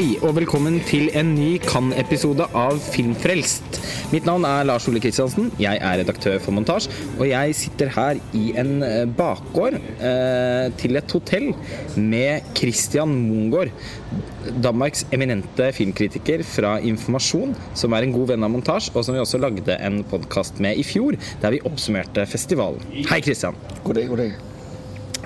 [0.00, 3.76] Hei og velkommen til en ny Kan-episode av Filmfrelst.
[4.14, 5.50] Mitt navn er Lars Ole Kristiansen.
[5.60, 6.88] Jeg er redaktør for Montasj.
[7.18, 11.50] Og jeg sitter her i en eh, bakgård eh, til et hotell
[12.00, 13.76] med Christian Mongård.
[14.64, 19.20] Danmarks eminente filmkritiker fra Informasjon, som er en god venn av Montasj, og som vi
[19.20, 22.80] også lagde en podkast med i fjor, der vi oppsummerte festivalen.
[23.04, 23.66] Hei, Christian.
[23.84, 24.46] God dag, god dag.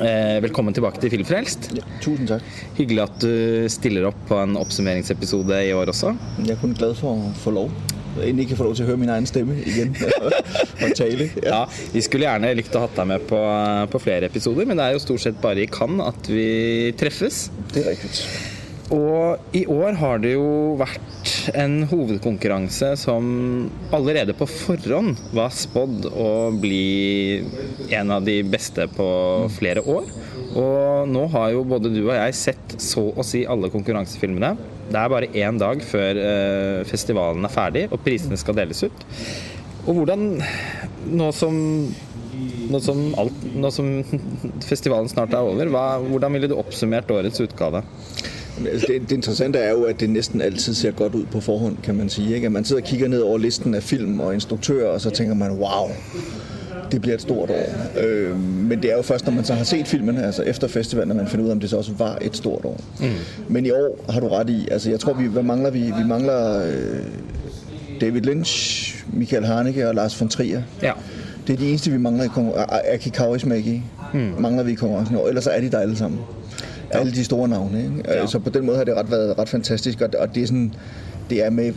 [0.03, 1.69] Eh, velkommen tilbake til Filmfrelst.
[1.79, 2.47] Ja, tusen takk.
[2.75, 6.11] Hyggelig at du stiller opp på en oppsummeringsepisode i år også.
[6.41, 7.77] Jeg er kun glad for å få lov.
[8.15, 9.95] Endelig kan få lov til å høre min egen stemme igjen
[10.87, 11.29] og tale.
[11.43, 13.39] Ja, Vi skulle gjerne likt å ha deg med på,
[13.91, 17.49] på, flere episoder, men det er jo stort sett bare i Cannes at vi treffes.
[17.75, 18.27] Det er riktig.
[18.93, 23.25] Og i år har det jo vært en hovedkonkurranse som
[23.97, 26.29] allerede på forhånd var spådd å
[26.61, 27.41] bli
[27.97, 29.09] en av de beste på
[29.57, 30.11] flere år.
[30.55, 34.53] Og nå har jo både du og jeg sett så å si alle konkurransefilmene.
[34.93, 39.07] Det er bare én dag før eh, festivalen er ferdig og prisene skal deles ut.
[39.85, 40.29] Og hvordan,
[41.13, 41.57] nå som,
[42.69, 43.91] nå som, alt, nå som
[44.71, 47.81] festivalen snart er over, hva, hvordan ville du oppsummert årets utgave?
[48.73, 51.77] Altså, det, det, interessante er jo at det næsten alltid ser godt ut på forhånd,
[51.83, 52.35] kan man sige.
[52.35, 52.51] Ikke?
[52.51, 55.51] Man sidder og kigger ned over listen av film og instruktører, og så tænker man
[55.51, 55.91] wow.
[56.93, 57.99] Det blir et stort år.
[58.01, 61.11] Øh, men det er jo først når man så har sett filmen, altså efter festivalen,
[61.11, 62.81] at man finner ut om det så også var et stort år.
[63.01, 63.07] Mm.
[63.49, 65.81] Men i år har du rett i altså Jeg tror vi hvad mangler vi?
[65.81, 67.01] Vi mangler øh,
[68.01, 70.63] David Lynch, Michael Haneke og Lars von Trier.
[70.83, 70.93] Ja.
[71.47, 72.79] Det er de eneste vi mangler i konkurrencen.
[72.93, 73.81] Aki Kaurismäki
[74.15, 74.33] mm.
[74.39, 75.29] mangler vi i konkurrencen i år.
[75.29, 76.21] Ellers er de der alle sammen
[76.91, 77.85] alle de store navne.
[77.85, 78.03] Ikke?
[78.09, 78.27] Ja.
[78.27, 80.75] Så på den måten har det ret, været ret fantastisk, og det er, sådan,
[81.31, 81.73] det er med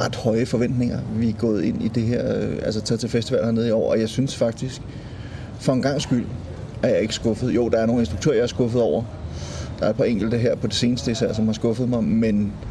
[0.00, 3.44] ret høye forventninger, vi er gået inn i det her, øh, altså taget til festival
[3.44, 4.82] hernede i år, og jeg synes faktisk,
[5.60, 6.24] for en gang skyld,
[6.82, 7.54] er jeg ikke skuffet.
[7.54, 9.02] Jo, der er nogle instruktører, jeg er skuffet over.
[9.78, 12.40] Der er et par enkelte her på det seneste især, som har skuffet meg, men
[12.40, 12.69] øh,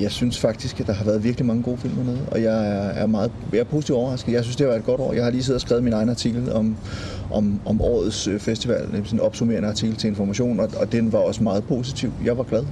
[0.00, 3.06] jeg synes faktisk, at der har vært virkelig mange gode filmer nede, og jeg er,
[3.06, 4.32] meget, jeg er positivt overrasket.
[4.32, 5.12] Jeg synes, det har vært et godt år.
[5.12, 6.76] Jeg har lige siddet og skrevet min egen artikel om
[7.30, 9.04] om, om årets øh, festival.
[9.12, 12.12] En opsummerende artikkel til Information, og, og den var også meget positiv.
[12.24, 12.64] Jeg var glad.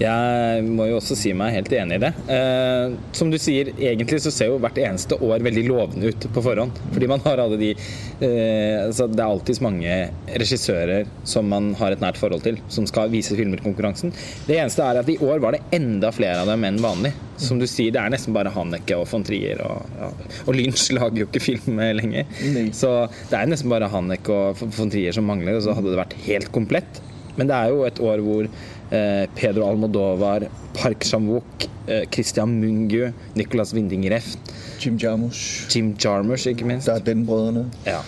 [0.00, 2.10] Jeg må jo også si meg helt enig i det.
[2.34, 6.42] Eh, som du sier, egentlig så ser jo hvert eneste år veldig lovende ut på
[6.44, 6.80] forhånd.
[6.94, 9.98] Fordi man har alle de eh, altså Det er alltids mange
[10.34, 14.12] regissører som man har et nært forhold til, som skal vise filmer i konkurransen.
[14.48, 17.14] Det eneste er at i år var det enda flere av dem enn vanlig.
[17.40, 19.62] Som du sier, det er nesten bare Hanneke og von Trier.
[19.64, 20.10] Og, ja.
[20.44, 22.28] og Lynch lager jo ikke film lenger.
[22.54, 22.68] Nei.
[22.74, 22.92] Så
[23.30, 26.18] det er nesten bare Hanneke og von Trier som mangler, og så hadde det vært
[26.26, 27.02] helt komplett.
[27.38, 28.73] Men det er jo et år hvor eh,
[29.36, 30.40] Pedro Almodovar,
[30.74, 34.38] Park Chamwook, eh, Christian Mungu, Nicolas Winding Refn
[34.84, 35.66] Jim Jarmusch.
[35.74, 36.86] Jim Jarmusch, ikke minst.
[36.86, 37.70] Det er den brødrene.
[37.86, 37.98] Ja.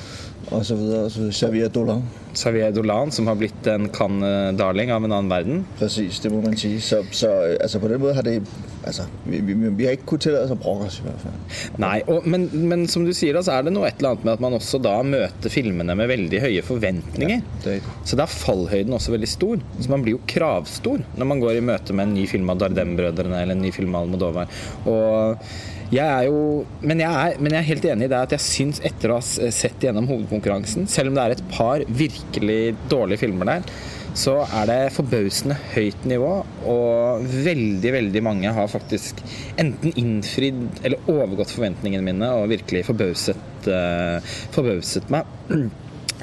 [0.51, 1.11] Og så videre.
[1.11, 2.03] Så Xavier Dolan.
[2.37, 5.63] Xavier Dolan, som har blitt en Cannes-darling av en annen verden.
[5.81, 6.75] Precis, det må man si.
[6.85, 8.37] Så, så altså, på den måten har det
[8.85, 11.39] altså, vi, vi, vi, har ikke kunnet tillate oss å brokke oss, i hvert fall.
[11.83, 14.35] Nei, og, men, men, som du sier, så er det noe et eller annet med
[14.37, 17.47] at man også da møter filmene med veldig høye forventninger.
[17.67, 19.63] Ja, så da er fallhøyden også veldig stor.
[19.81, 22.61] Så man blir jo kravstor når man går i møte med en ny film av
[22.63, 24.53] Dardem-brødrene eller en ny film av Almodovar.
[24.87, 25.49] Og
[25.93, 28.45] jeg er jo men jeg er, men jeg er, helt enig i det at jeg
[28.45, 32.61] syns etter å ha sett gjennom hovedkonkurransen, selv om det er et par virkelig
[32.91, 33.71] dårlige filmer der,
[34.17, 36.31] så er det forbausende høyt nivå.
[36.73, 39.21] Og veldig, veldig mange har faktisk
[39.61, 45.29] enten innfridd eller overgått forventningene mine og virkelig forbauset, uh, forbauset meg.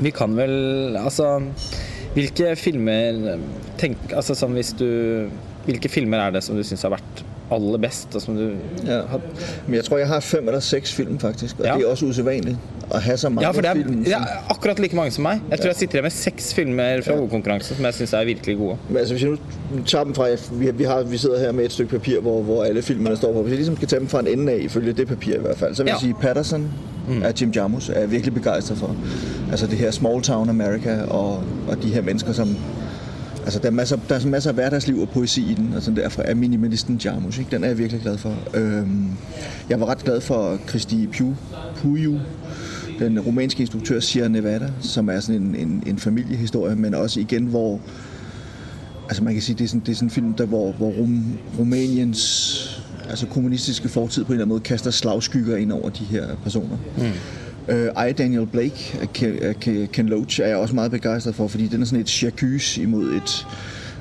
[0.02, 1.28] Vi kan vel Altså
[2.16, 3.35] Hvilke filmer
[3.78, 4.88] tenk, altså sånn hvis du
[5.68, 7.22] Hvilke filmer er det som du syns har vært
[7.56, 8.22] aller best?
[8.22, 8.56] som du
[8.86, 9.02] ja.
[9.09, 9.22] har...
[9.68, 11.59] Men jeg tror jeg har fem eller seks film, faktisk.
[11.59, 11.75] Og ja.
[11.78, 12.58] det er også usedvanlig
[12.94, 13.94] å ha så mange ja, for det er, film.
[13.94, 14.03] Som...
[14.03, 15.41] Det er akkurat like mange som meg.
[15.50, 18.58] Jeg tror jeg sitter igjen med seks filmer fra hovedkonkurransen som jeg syns er virkelig
[18.59, 18.78] gode.
[18.90, 21.66] Men altså, hvis jeg nå tar dem fra, vi, vi, har, vi sitter her med
[21.66, 23.41] et stykke papir hvor, hvor alle filmene står på.
[23.41, 25.58] Hvis jeg liksom skal ta dem fra en ende av, ifølge det papir i hvert
[25.58, 26.70] fall, så vil jeg si Patterson
[27.08, 27.23] mm.
[27.23, 28.96] av Jim Jarmus er jeg virkelig begeistret for.
[29.52, 32.58] Altså det her Small Town America og, og de her mennesker som
[33.43, 35.72] Altså, der, er masser, der er masser av hverdagsliv og poesi i den.
[35.73, 37.37] Altså, derfor er minimalisten Jarmus.
[37.37, 37.51] Ikke?
[37.51, 38.35] Den er jeg virkelig glad for.
[38.53, 39.09] Øhm,
[39.69, 41.07] jeg var ret glad for Christi
[41.75, 42.19] Puyu,
[42.99, 47.45] den romanske instruktør Sierra Nevada, som er sådan en, en, en familiehistorie, men også igen,
[47.45, 47.79] hvor
[49.07, 50.89] altså man kan sige, det er sådan, det er sådan en film, der, hvor, hvor
[50.89, 51.23] Rum,
[51.59, 56.28] Rumæniens altså kommunistiske fortid på en eller anden måde kaster slagskygger ind over de her
[56.43, 56.78] personer.
[56.97, 57.03] Mm.
[57.69, 58.99] Uh, I, Daniel Blake
[59.41, 59.59] af
[59.91, 63.13] Ken Loach er jeg også meget begejstret for, fordi den er sådan et charkys imod
[63.13, 63.47] et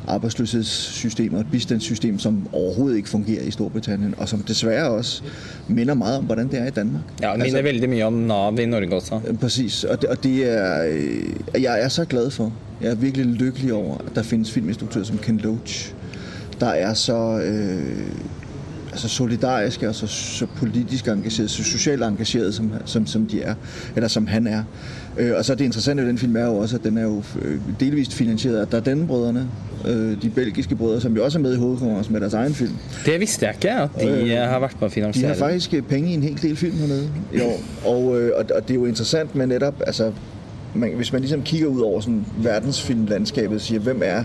[0.08, 5.22] arbejdsløshedssystem og et bistandssystem, som overhovedet ikke fungerer i Storbritannien, og som desværre også
[5.68, 7.02] minder meget om, hvordan det er i Danmark.
[7.22, 9.20] Ja, det minder altså, veldig mye om Nav i Norge også.
[9.26, 12.94] Øh, præcis, og det, og det er, øh, jeg er så glad for, jeg er
[12.94, 15.94] virkelig lykkelig over, at der findes filminstruktører som Ken Loach,
[16.60, 18.06] der er så, øh,
[18.92, 23.54] altså solidariske og så, så politisk engageret, så socialt engageret, som, som, som de er,
[23.96, 24.62] eller som han er.
[25.18, 27.02] Øh, og så er det interessante ved den film er jo også, at den er
[27.02, 29.48] jo øh, delvist finansieret af Dardenne-brødrene,
[29.88, 32.76] øh, de belgiske brødre, som jo også er med i hovedkonkurrencen med deres egen film.
[33.06, 35.28] Det vidste jeg ikke, at de øh, har vært med at finansiere.
[35.28, 37.60] De har faktisk øh, penge i en hel del film hernede i år.
[37.84, 40.12] Og, øh, og, og det er jo interessant med netop, altså,
[40.74, 44.24] man, hvis man ligesom kigger ud over sådan verdensfilmlandskabet og siger, hvem er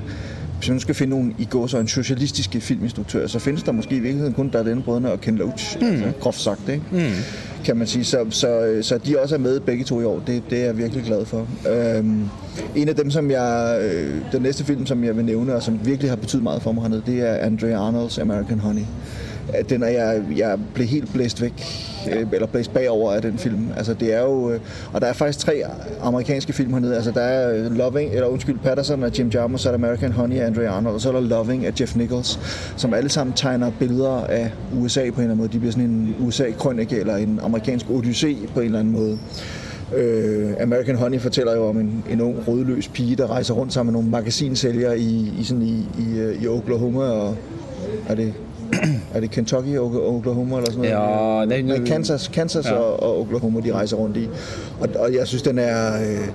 [0.58, 3.96] hvis man skal finde nogle i går så en socialistiske filminstruktører, så findes der måske
[3.96, 5.88] i virkeligheden kun Darlene brødrene og Ken Loach, mm.
[5.88, 6.84] altså, groft sagt, ikke?
[6.92, 7.00] Mm.
[7.66, 8.06] kan man sige.
[8.06, 10.78] Så, så, så de også er med begge to i år, det, det er jeg
[10.78, 11.48] virkelig glad for.
[11.70, 12.30] Øhm,
[12.76, 15.80] en af dem, som jeg, øh, den næste film, som jeg vil nævne, og som
[15.84, 18.84] virkelig har betydet meget for mig hernede, det er Andrea Arnolds American Honey
[19.70, 21.54] den er jeg, jeg blev helt blæst væk,
[22.12, 23.68] øh, eller blæst bagover af den film.
[23.78, 24.60] Altså det er jo, øh,
[24.94, 25.62] og der er faktisk tre
[26.02, 26.96] amerikanske film hernede.
[26.96, 30.12] Altså der er øh, Loving, eller undskyld, Patterson af Jim Jarmusch, så er der American
[30.12, 32.40] Honey af Andrea Arnold, og så er der Loving af Jeff Nichols,
[32.78, 35.50] som alle sammen tegner billeder af USA på en eller anden måde.
[35.50, 39.20] De bliver sådan en USA-krønike, eller en amerikansk odyssé på en eller anden måde.
[39.92, 43.94] Uh, American Honey fortæller jo om en, en ung rødløs pige, der rejser rundt sammen
[43.94, 47.36] med nogle magasinsælgere i, i, sådan i, i, i Oklahoma, og
[48.08, 48.34] er det
[49.14, 51.52] er det Kentucky og Oklahoma eller sådan noget?
[51.52, 52.74] Ja, er Kansas, Kansas ja.
[52.74, 54.30] og, og Oklahoma, de rejser rundt i.
[54.80, 55.96] Og, og jeg synes, den er...
[55.96, 56.28] Øh,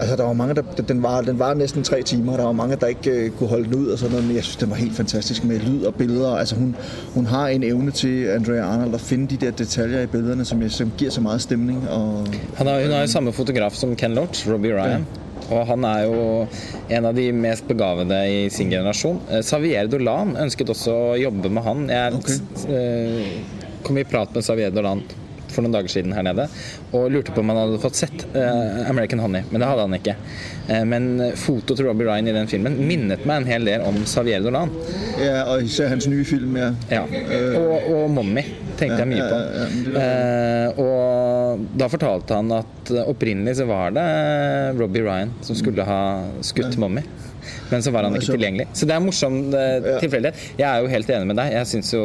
[0.00, 2.52] altså, der var mange, der, den, var, den var næsten tre timer, og der var
[2.52, 4.70] mange, der ikke øh, kunne holde den ud og sådan noget, men jeg synes, den
[4.70, 6.30] var helt fantastisk med lyd og billeder.
[6.30, 6.76] Altså, hun,
[7.14, 10.68] hun har en evne til, Andrea Arnold, at finde de der detaljer i billederne, som,
[10.68, 11.88] som giver så meget stemning.
[11.90, 14.90] Og, Han har, hun har jo samme fotograf som Ken Loach, Robbie Ryan.
[14.90, 14.98] Ja.
[15.52, 16.20] Og han er jo
[16.92, 19.20] en av de mest begavede i sin generasjon.
[19.30, 21.88] Eh, Xavier Dolan ønsket også å jobbe med han.
[21.92, 22.38] Jeg okay.
[22.72, 25.02] Eh, kom i prat med Xavier Dolan
[25.52, 26.46] for noen dager siden her nede
[26.96, 29.96] og lurte på om han hadde fått sett uh, American Honey, men det hadde han
[29.98, 30.14] ikke.
[30.70, 34.00] Uh, men foto til Robbie Ryan i den filmen minnet meg en hel del om
[34.08, 34.72] Xavier Dolan.
[35.20, 36.72] Ja, og især hans nye film, ja.
[36.92, 37.04] ja.
[37.60, 38.46] Og, og Mommy
[38.82, 39.40] tenkte jeg mye på.
[39.96, 40.12] Ja,
[40.82, 44.06] og da fortalte han at opprinnelig så var det
[44.78, 46.00] Robbie Ryan som skulle ha
[46.44, 47.04] skutt Mommy
[47.70, 48.66] men så var han ikke tilgjengelig.
[48.76, 50.44] Så det er en morsom uh, tilfeldighet.
[50.60, 51.54] Jeg er jo helt enig med deg.
[51.56, 52.04] Jeg syns jo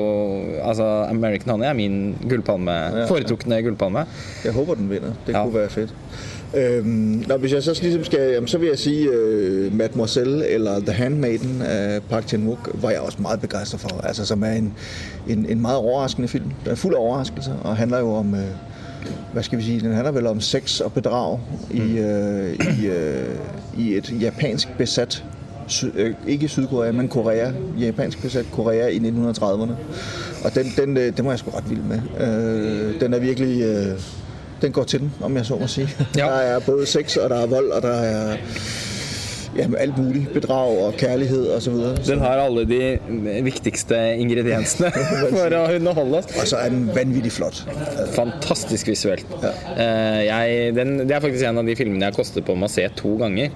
[0.63, 2.77] altså, American Honey er min gullpalme,
[3.11, 4.07] foretrukne gullpalme.
[4.45, 5.17] Jeg håper den vinner.
[5.27, 5.93] Det kunne være fedt.
[6.55, 10.79] Øhm, når, hvis jeg så ligesom skal, jamen, så vil jeg sige øh, Mademoiselle eller
[10.79, 14.01] The Handmaiden af Park Chan-wook, var jeg også meget begejstret for.
[14.03, 14.73] Altså, som er en,
[15.27, 16.51] en, en meget overraskende film.
[16.63, 18.35] Den er fuld af overraskelser og handler jo om...
[18.35, 18.41] øh,
[19.33, 21.39] hvad skal vi sige, den handler vel om sex og bedrag
[21.71, 21.97] i, mm.
[21.97, 23.35] øh, i, øh,
[23.77, 25.23] i et japansk besat
[25.67, 29.71] Sy, øh, ikke Sydkorea, men Korea, japansk besat Korea i 1930'erne.
[30.43, 31.99] Og den, den, øh, den var jeg sgu ret vild med.
[32.19, 33.61] Øh, den er virkelig...
[33.61, 33.99] Øh,
[34.61, 35.89] den går til den, om jeg så må sige.
[36.17, 36.25] Ja.
[36.25, 38.37] Der er både sex, og der er vold, og der er
[39.57, 40.33] ja, alt muligt.
[40.33, 41.95] Bedrag og kærlighed og så videre.
[42.07, 42.99] Den har alle de
[43.45, 44.91] viktigste ingrediensene
[45.33, 46.31] for å underholde oss.
[46.37, 47.63] Og så er den vanvittig flott.
[48.15, 49.27] Fantastisk visuelt.
[49.41, 49.53] Ja.
[49.77, 52.69] Uh, jeg, den, det er faktisk en av de filmene jeg har kostet på meg
[52.69, 53.49] å se to ganger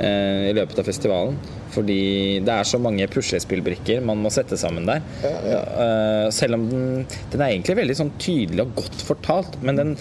[0.00, 1.36] uh, i løpet av festivalen.
[1.72, 5.04] Fordi det er så mange puslespillbrikker man må sette sammen der.
[5.24, 5.60] Ja, ja.
[5.72, 9.96] Uh, selv om den, den, er egentlig veldig sånn tydelig og godt fortalt, men den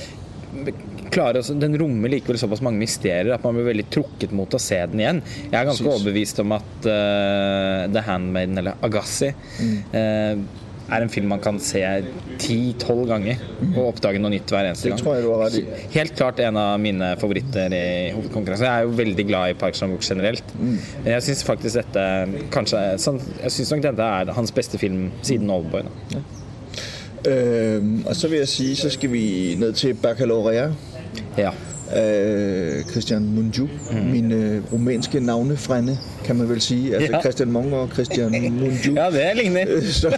[1.11, 4.79] klarer, den rommer likevel såpass mange mysterier at man blir veldig trukket mot å se
[4.91, 5.21] den igjen.
[5.49, 9.77] Jeg er ganske overbevist om at uh, The Handmaiden, eller Agassi, mm.
[9.95, 11.81] uh, er en film man kan se
[12.41, 13.39] ti-tolv ganger
[13.69, 15.55] og oppdage noe nytt hver eneste gang.
[15.93, 18.67] Helt klart en av mine favoritter i hovedkonkurransen.
[18.67, 20.51] Jeg er jo veldig glad i Park Chan-wook generelt.
[20.59, 20.75] Mm.
[21.05, 22.05] Men jeg syns faktisk dette
[22.51, 25.87] kanskje Jeg syns nok dette er hans beste film siden Oldboy.
[26.11, 26.25] Ja.
[27.27, 30.71] Uh, og så vil jeg sige, så skal vi ned til Baccalaureat.
[31.37, 31.49] Ja.
[31.97, 33.97] Øh, Christian Munju, mm.
[33.97, 36.95] min øh, rumænske navnefrænde, kan man vel sige.
[36.95, 37.21] Altså ja.
[37.21, 38.93] Christian Munger og Christian Munju.
[39.01, 39.71] ja, det er lignende.
[39.71, 40.17] Øh, så,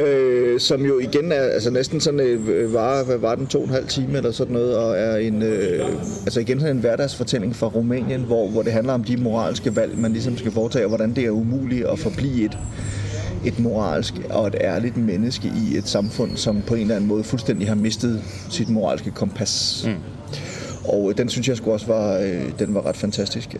[0.00, 3.64] øh, som jo igen er altså næsten sådan, øh, var, hvad var den, to og
[3.64, 5.86] en halv time eller sådan noget, og er en, øh,
[6.24, 9.98] altså igen sådan en hverdagsfortælling fra Rumænien, hvor, hvor det handler om de moralske valg,
[9.98, 12.58] man ligesom skal foretage, og hvordan det er umuligt at forblive et
[13.46, 17.24] et moralsk og et ærligt menneske i et samfund, som på en eller anden måde
[17.24, 19.84] fuldstændig har mistet sit moralske kompass.
[19.86, 19.94] Mm.
[20.88, 23.56] Og den synes jeg også var, øh, den var ret fantastisk.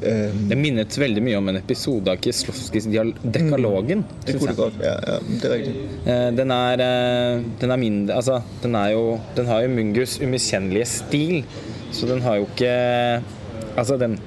[0.48, 2.86] Det minnet veldig mye om en episode av Kieslowskis
[3.34, 4.04] dekalogen.
[4.04, 5.76] Mm, det kunne det godt, ja, ja, det er rigtigt.
[6.06, 10.20] Uh, den er, uh, den er mindre, altså, den er jo, den har jo Mungus
[10.22, 11.44] umiskjennelige stil,
[11.92, 12.70] så den har jo ikke,
[13.76, 14.18] altså den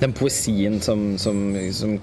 [0.00, 1.40] den poesien som, som,
[1.72, 1.94] som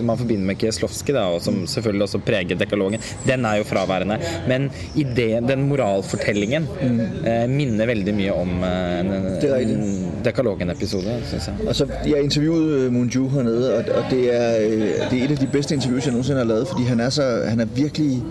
[0.00, 4.18] man forbinder med Kieslowski, da, og som selvfølgelig også preger dekalogen, den er jo fraværende.
[4.48, 7.00] Men ideen, den moralfortellingen mm.
[7.26, 9.12] eh, minner veldig mye om eh, en,
[9.56, 9.86] en
[10.24, 11.68] dekalogen-episode, syns jeg.
[11.68, 15.50] Altså, jeg intervjuet Munju hernede, og, og det, er, øh, det er et av de
[15.52, 18.22] beste intervjuer jeg noensinne har lavet, fordi han er, så, han er virkelig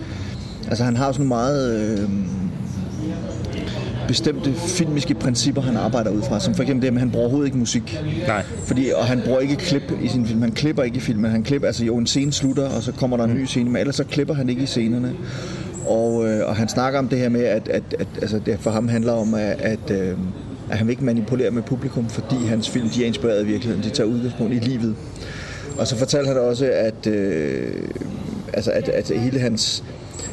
[0.65, 1.75] Altså, han har sådan meget...
[1.75, 2.09] Øh,
[4.07, 7.25] bestemte filmiske principper, han arbejder ud fra, som for eksempel det med, at han bruger
[7.25, 7.99] overhovedet ikke musik.
[8.27, 8.43] Nej.
[8.63, 10.41] Fordi, og han bruger ikke klip i sin film.
[10.41, 11.31] Han klipper ikke i filmen.
[11.31, 13.37] Han klipper, altså jo, en scene slutter, og så kommer der en mm.
[13.37, 15.13] ny scene, men ellers så klipper han ikke i scenerne.
[15.87, 18.71] Og, øh, og han snakker om det her med, at, at, at altså, det for
[18.71, 20.17] ham handler om, at, at, øh,
[20.69, 23.83] at han vil ikke manipulere med publikum, fordi hans film de er inspireret af virkeligheden.
[23.83, 24.95] De tager udgangspunkt i livet.
[25.77, 27.73] Og så fortalte han også, at, øh,
[28.53, 29.83] altså, at, at hele hans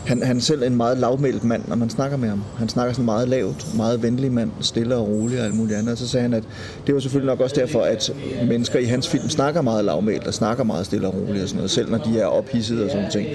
[0.07, 2.43] han, han selv en meget lavmældt mand, når man snakker med ham.
[2.59, 5.93] Han snakker sådan meget lavt, meget venlig mand, stille og rolig og alt muligt andet.
[5.93, 6.45] Og så sagde han, at
[6.87, 8.13] det var selvfølgelig nok også derfor, at
[8.49, 11.57] mennesker i hans film snakker meget lavmældt og snakker meget stille og roligt og sådan
[11.57, 13.27] noget, selv når de er ophidset og sådan ting.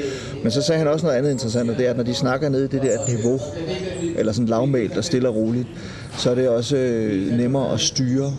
[0.44, 2.50] Men så sagde han også noget andet interessant, og det er, at når de snakker
[2.50, 3.40] ned i det der niveau,
[4.18, 5.68] eller sådan lavmældt og stille og roligt,
[6.18, 8.34] så er det også øh, nemmere at styre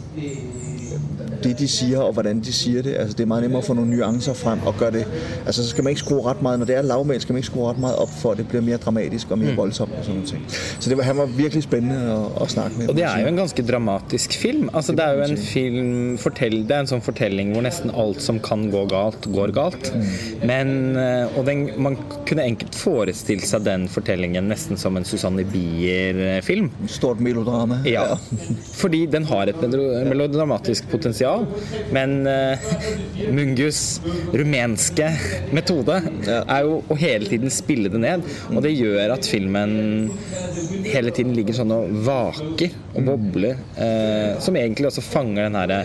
[1.44, 2.94] det, de siger, og hvordan de siger det.
[2.94, 5.06] Altså, det er meget nemmere at få nogle nuancer frem og gøre det.
[5.46, 7.46] Altså, så skal man ikke skrue ret meget, når det er lavmælt, skal man ikke
[7.46, 9.56] skrue ret meget op for, at det bliver mere dramatisk og mere mm.
[9.56, 10.76] voldsomt og sådan noget.
[10.80, 12.88] Så det var, han var virkelig spændende at, at snakke med.
[12.88, 14.68] Og det er jo en ganske dramatisk film.
[14.74, 18.22] Altså, det er jo en film, fortell, det er en sånn fortelling hvor nesten alt
[18.22, 19.92] som kan gå galt, går galt.
[19.94, 20.48] Mm.
[20.48, 25.44] Men, eh, og den, man kunne enkelt forestille seg den fortellingen nesten som en Susanne
[25.52, 26.70] Bier-film.
[26.88, 27.80] Stort melodrama.
[27.86, 28.04] Ja.
[28.12, 28.18] ja.
[28.78, 29.62] Fordi den har et
[30.08, 31.46] melodramatisk potensial potensial.
[31.90, 32.58] Men uh,
[33.32, 34.00] Mungus
[34.32, 35.08] rumenske
[35.52, 38.26] metode er jo å hele tiden spille det ned.
[38.52, 40.10] Og det gjør at filmen
[40.88, 43.60] hele tiden ligger sånn og vaker og bobler.
[43.78, 45.84] Uh, som egentlig også fanger den herre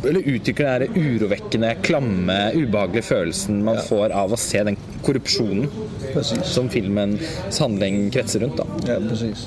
[0.00, 3.82] eller utvikler den urovekkende, klamme, ubehagelige følelsen man ja.
[3.84, 5.68] får av å se den korrupsjonen
[6.14, 6.40] precis.
[6.54, 8.62] som filmens handling kretser rundt.
[8.62, 8.94] Da.
[8.94, 9.44] Ja, precis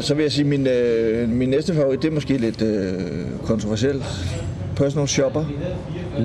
[0.00, 2.92] så vil jeg sige, min, øh, min næste favorit, det er måske lidt øh,
[3.44, 4.02] kontroversielt.
[4.76, 5.44] Personal Shopper.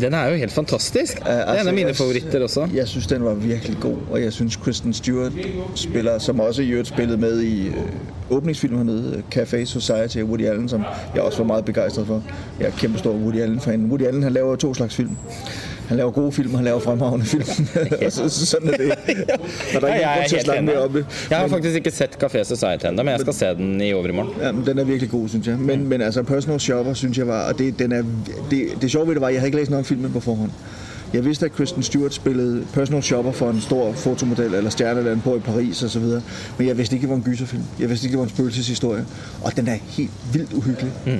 [0.02, 1.18] Den er jo helt fantastisk.
[1.22, 2.68] Uh, altså, det er en av mine favoritter også.
[2.74, 5.32] Jeg synes den var virkelig god, og jeg synes Kristen Stewart
[5.76, 7.74] spiller, som også i øvrigt spillet med i øh,
[8.30, 10.84] åbningsfilmen hernede, Café Society af Woody Allen, som
[11.16, 12.24] jeg også var meget begejstret for.
[12.60, 13.86] Jeg er kæmpe stor Woody Allen-fan.
[13.86, 15.18] Woody Allen han laver to slags film
[15.88, 17.44] han laver gode film, han laver fremragende film.
[18.01, 18.10] ja.
[18.10, 18.91] så, sådan er det.
[19.75, 20.10] Og der er ja,
[20.53, 21.06] jeg, mere om det.
[21.29, 24.32] Jeg har faktisk ikke sett Café Society ennå, men jeg skal se den i overmorgen.
[24.41, 25.60] Ja, men den er virkelig god, synes jeg.
[25.60, 25.86] Men, mm.
[25.86, 27.48] men altså, Personal Shopper, synes jeg var...
[27.48, 28.03] Og det, den er,
[28.51, 30.20] det, det sjove ved det var, at jeg havde ikke læst noget om filmen på
[30.20, 30.51] forhånd.
[31.13, 35.22] Jeg vidste, at Kristen Stewart spillede personal shopper for en stor fotomodel eller stjerne eller
[35.22, 36.22] på i Paris og så videre.
[36.58, 37.63] Men jeg vidste ikke, det var en gyserfilm.
[37.79, 39.06] Jeg vidste ikke, det var en spøgelseshistorie.
[39.44, 40.91] Og den er helt vildt uhyggelig.
[41.06, 41.12] Mm.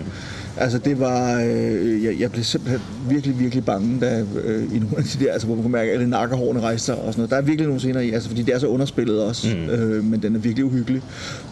[0.60, 4.98] Altså det var, øh, jeg, jeg blev simpelthen virkelig, virkelig bange, da øh, i nogle
[4.98, 7.30] af de der, altså hvor man kunne mærke, alle nakkehårene rejste sig og sådan noget.
[7.30, 9.70] Der er virkelig nogle scener i, altså fordi det er så underspillet også, mm.
[9.70, 11.02] øh, men den er virkelig uhyggelig.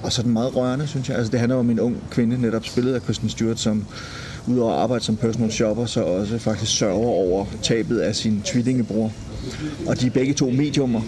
[0.04, 1.18] Og så er den meget rørende, synes jeg.
[1.18, 3.86] Altså det handler om en ung kvinde, netop spillet af Kristen Stewart, som
[4.48, 9.12] udover at arbejde som personal shopper, så også faktisk sørger over tabet af sin tvillingebror.
[9.88, 11.02] Og de er begge to mediumer.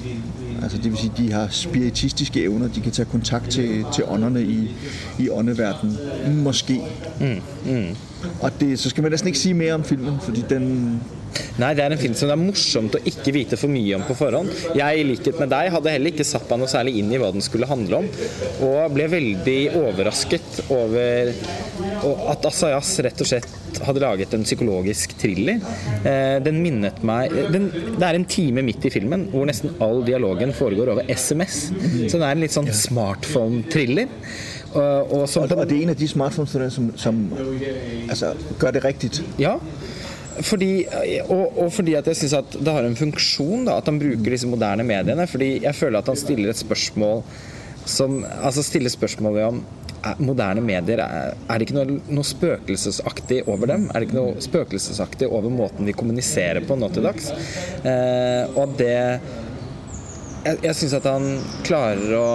[0.61, 2.67] Altså det vil sige, de har spiritistiske evner.
[2.67, 4.71] De kan tage kontakt til, til ånderne i,
[5.19, 5.97] i åndeverdenen.
[6.43, 6.81] Måske.
[7.19, 7.25] Mm.
[7.71, 7.85] Mm.
[8.39, 10.99] Og det, så skal man næsten ikke sige mere om filmen, fordi den,
[11.61, 14.05] Nei, det er en film som det er morsomt å ikke vite for mye om
[14.07, 14.51] på forhånd.
[14.77, 17.31] Jeg, i likhet med deg, hadde heller ikke satt meg noe særlig inn i hva
[17.33, 18.09] den skulle handle om,
[18.67, 21.33] og ble veldig overrasket over
[22.31, 25.61] at Asayas rett og slett hadde laget en psykologisk thriller.
[26.07, 30.03] Eh, den minnet meg den, Det er en time midt i filmen hvor nesten all
[30.05, 31.67] dialogen foregår over SMS.
[32.07, 34.09] Så det er en litt sånn smartphone-thriller.
[34.77, 37.21] Og, og, og, det er en av de smartphones som, som
[38.09, 39.11] altså, gjør det riktig.
[39.41, 39.55] Ja,
[40.45, 40.71] fordi,
[41.27, 44.33] og, og, fordi at jeg syns at det har en funksjon da, at han bruker
[44.35, 45.27] disse moderne mediene.
[45.29, 47.23] Fordi jeg føler at han stiller et spørsmål
[47.87, 49.61] som Altså stiller spørsmålet om
[50.19, 53.87] moderne medier er, er det ikke noe, noe, spøkelsesaktig over dem?
[53.89, 57.31] Er det ikke noe spøkelsesaktig over måten vi kommuniserer på nå til dags?
[57.83, 58.97] Eh, og det
[60.47, 61.25] Jeg, jeg syns at han
[61.67, 62.27] klarer å,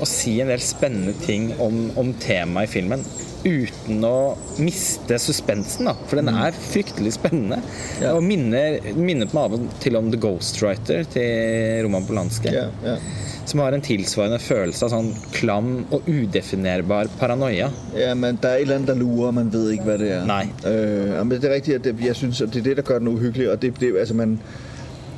[0.00, 3.02] å, si en del spennende ting om, om temaet i filmen
[3.44, 5.94] uten å miste suspensen, da.
[6.08, 6.40] For den mm.
[6.46, 7.60] er fryktelig spennende.
[8.02, 8.14] Ja.
[8.16, 12.52] Og minner, minnet meg av og til om The Ghostwriter til Roman Polanski.
[12.54, 12.96] Ja, ja.
[13.44, 17.68] Som har en tilsvarende følelse av sånn klam og udefinerbar paranoia.
[17.96, 20.28] Ja, men det er et eller annet der lurer, man vet ikke hva det er.
[20.28, 20.44] Nei.
[20.64, 23.04] Uh, men det er riktig, at det, jeg synes, at det er det, der gjør
[23.04, 23.50] den uhyggelig.
[23.52, 24.38] Og det, det, altså man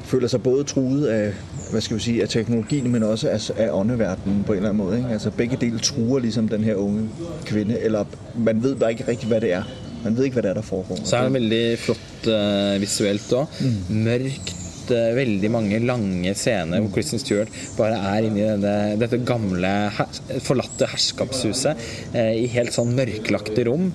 [0.06, 3.70] føler seg både truet av hvad skal vi sige, af teknologien, men også af, af
[3.72, 4.96] åndeverdenen på en eller anden måde.
[4.98, 5.08] Ikke?
[5.08, 7.08] Altså begge dele truer ligesom den her unge
[7.44, 8.04] kvinde, eller
[8.34, 9.62] man ved bare ikke rigtigt, hvad det er.
[10.04, 10.98] Man ved ikke, hvad det er, der foregår.
[11.04, 13.46] Så er det veldig flott uh, visuelt òg.
[13.60, 13.96] Mm.
[14.04, 14.54] Mørkt.
[14.90, 20.20] Uh, veldig mange lange scener hvor Kristen Stewart bare er inni denne, dette gamle, her,
[20.46, 21.74] forlatte herskapshuset
[22.14, 23.90] uh, i helt sånn mørklagte rom.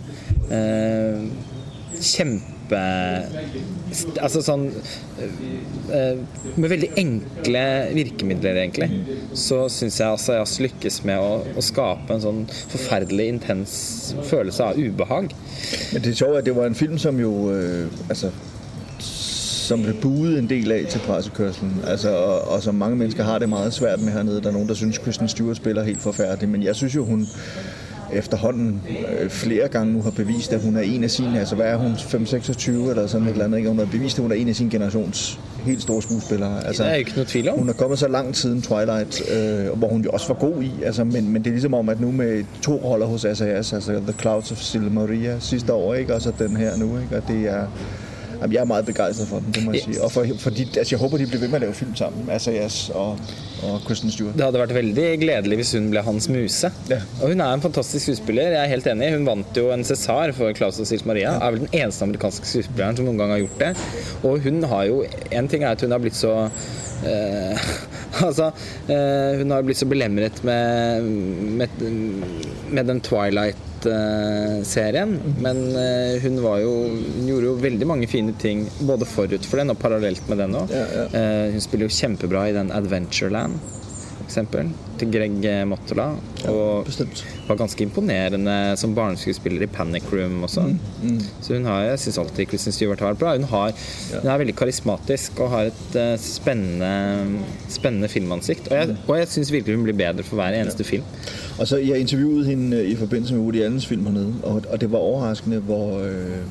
[2.02, 4.68] kjempe Altså sånn
[6.56, 7.64] Med veldig enkle
[7.96, 8.88] virkemidler, egentlig,
[9.38, 13.74] så syns jeg altså Jazz lykkes med å, å, skape en sånn forferdelig intens
[14.30, 15.36] følelse av ubehag.
[15.92, 18.32] Men det sjove er at det var en film som jo øh, altså
[19.72, 21.78] som ble buet en del av til pressekørselen.
[21.88, 24.42] Altså, og, og, som mange mennesker har det meget svært med hernede.
[24.44, 27.28] Det er noen der syns Kristen Stewart spiller helt forferdelig, men jeg syns jo hun
[28.14, 31.66] efterhånden øh, flere gange nu har bevist, at hun er en af sine, altså hvad
[31.66, 33.70] er hun, 5-26 eller sådan et eller andet, ikke?
[33.70, 36.68] hun har bevist, at hun er en af sin generations helt store skuespillere.
[36.68, 37.60] Altså, det er ikke noget tvivl om.
[37.60, 40.72] Hun er kommet så langt siden Twilight, øh, hvor hun jo også var god i,
[40.84, 43.92] altså, men, men det er ligesom om, at nu med to roller hos SAS, altså
[43.92, 46.16] The Clouds of Silmaria sidste år, ikke?
[46.16, 47.18] og så den her nu, ikke?
[47.18, 47.68] og det er
[48.42, 50.02] Jamen, jeg er meget begejstret for den, det må jeg sige.
[50.04, 52.30] Og for, for de, altså, jeg håper, de bliver ved med at lave film sammen,
[52.30, 53.20] Asayas og,
[53.64, 54.34] og Kristen Stewart.
[54.34, 56.72] Det hadde vært veldig gledelig hvis hun ble hans muse.
[56.90, 57.00] Ja.
[57.22, 59.12] Og hun er en fantastisk skuespiller, jeg er helt enig.
[59.14, 61.36] Hun vant jo en César for Claus og Sils Maria.
[61.36, 61.38] Ja.
[61.38, 63.72] Er vel den eneste amerikanske skuespilleren som noen gang har gjort det.
[64.24, 66.34] Og hun har jo En ting er at hun har blitt så
[67.06, 67.72] uh,
[68.28, 68.52] altså,
[68.92, 71.04] eh, hun har blitt så belemret med,
[71.60, 71.84] med,
[72.72, 73.68] med den Twilight
[74.68, 76.74] serien Men eh, hun, var jo,
[77.18, 80.58] hun gjorde jo veldig mange fine ting både forut for den og parallelt med den
[80.60, 80.70] òg.
[80.70, 81.06] Ja, ja.
[81.18, 83.58] Eh, hun spiller jo kjempebra i den Adventureland
[84.32, 86.08] eksempel, til Greg Mottola.
[86.50, 87.06] Og ja,
[87.48, 90.64] var ganske imponerende som barneskuespiller i Panic Room også.
[90.72, 91.20] Mm, mm.
[91.44, 93.36] Så hun har, jeg syns alltid Kristin Stewart har vært bra.
[93.36, 93.76] Hun, har,
[94.12, 94.22] ja.
[94.22, 98.72] hun, er veldig karismatisk og har et uh, spennende, spennende filmansikt.
[98.72, 100.90] Og jeg, og jeg syns virkelig hun blir bedre for hver eneste ja.
[100.96, 101.04] film.
[101.60, 104.92] Altså, jeg intervjuet henne øh, i forbindelse med Woody Allens film hernede, og, og det
[104.92, 106.42] var overraskende, hvor øh,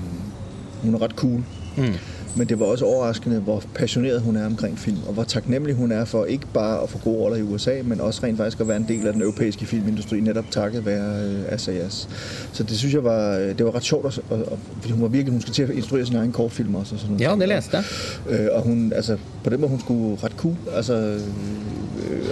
[0.83, 1.43] hun er ret cool.
[1.77, 1.95] Mm.
[2.37, 5.93] Men det var også overraskende, hvor passioneret hun er omkring film, og hvor taknemmelig hun
[5.93, 8.69] er for ikke bare at få gode roller i USA, men også rent faktisk at
[8.69, 12.09] være en del af den europæiske filmindustri, netop takket være øh, SAS.
[12.53, 15.09] Så det synes jeg var, øh, det var ret sjovt, at, at, fordi hun var
[15.09, 16.95] virkelig, hun skal til at instruere sin egen kortfilm også.
[16.95, 17.21] Og sådan.
[17.21, 17.85] Ja, det læste jeg.
[18.29, 20.55] Øh, og hun, altså, på den måde, hun skulle ret cool.
[20.75, 21.21] Altså, øh,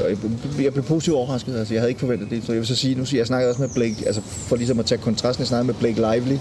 [0.09, 1.59] jeg, jeg blev positivt overrasket.
[1.59, 2.45] Altså, jeg havde ikke forventet det.
[2.45, 4.79] Så jeg vil så sige, nu siger jeg snakkede også med Blake, altså for ligesom
[4.79, 6.39] at tage kontrasten, jeg snakkede med Blake Lively,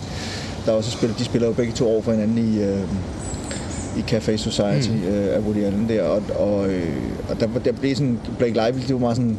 [0.66, 2.80] der også spiller, de spiller jo begge to over for hinanden i, øh,
[3.98, 5.08] i Café Society mm.
[5.08, 6.94] øh, af Woody Allen der, og, og, øh,
[7.30, 9.38] og der, der blev sådan, Blake Lively, det var meget sådan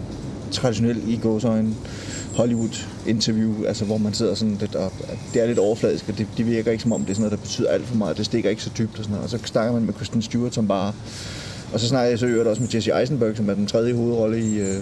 [0.51, 1.75] traditionelt i gåsøjne
[2.35, 4.93] Hollywood-interview, altså hvor man sidder sådan lidt, og
[5.35, 7.39] det er lidt overfladisk, og det, det virker ikke som om, det er sådan noget,
[7.39, 9.39] der betyder alt for meget, det stikker ikke så dybt og sådan noget, og så
[9.47, 10.93] snakker man med Kristen Stewart, som bare,
[11.73, 14.41] og så snakker jeg så øvrigt også med Jesse Eisenberg, som er den tredje hovedrolle
[14.41, 14.77] i, øh,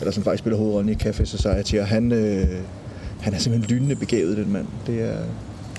[0.00, 2.46] eller som faktisk spiller hovedrollen i Café Society, og han, øh,
[3.20, 4.66] han er simpelthen lynende begavet, den mand.
[4.86, 5.18] Det er,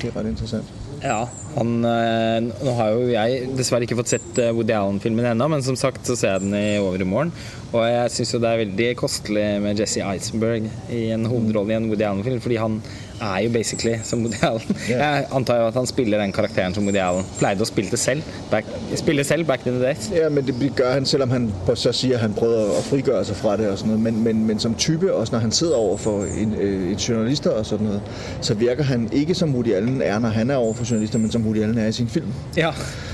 [0.01, 0.65] det er ret interessant.
[0.99, 5.47] Ja, han, eh, nå har jo jeg dessverre ikke fått sett eh, Woody Allen-filmen ennå,
[5.51, 7.31] men som sagt så ser jeg den i overmorgen.
[7.71, 11.79] Og jeg syns jo det er veldig kostelig med Jesse Eisenberg i en hovedrolle i
[11.79, 12.81] en Woody Allen-film, fordi han
[13.21, 14.77] er jo basically som Woody Allen.
[14.89, 18.23] Jeg antar jo at han spiller den karakteren som Woody Allen pleide å spille selv
[18.51, 20.11] back, spille selv back in the days.
[20.15, 23.35] Ja, men det gjør han selv om han så sier han prøver å frigjøre seg
[23.39, 23.69] fra det.
[23.69, 24.01] og sådan.
[24.03, 27.65] Men, men, men som type, også når han sidder overfor en, øh, en journalister og
[27.65, 28.01] sådan noget,
[28.41, 31.45] så virker han ikke som Woody Allen er når han er overfor journalister, men som
[31.45, 32.33] Woody Allen er i sin film.
[32.57, 32.71] Ja.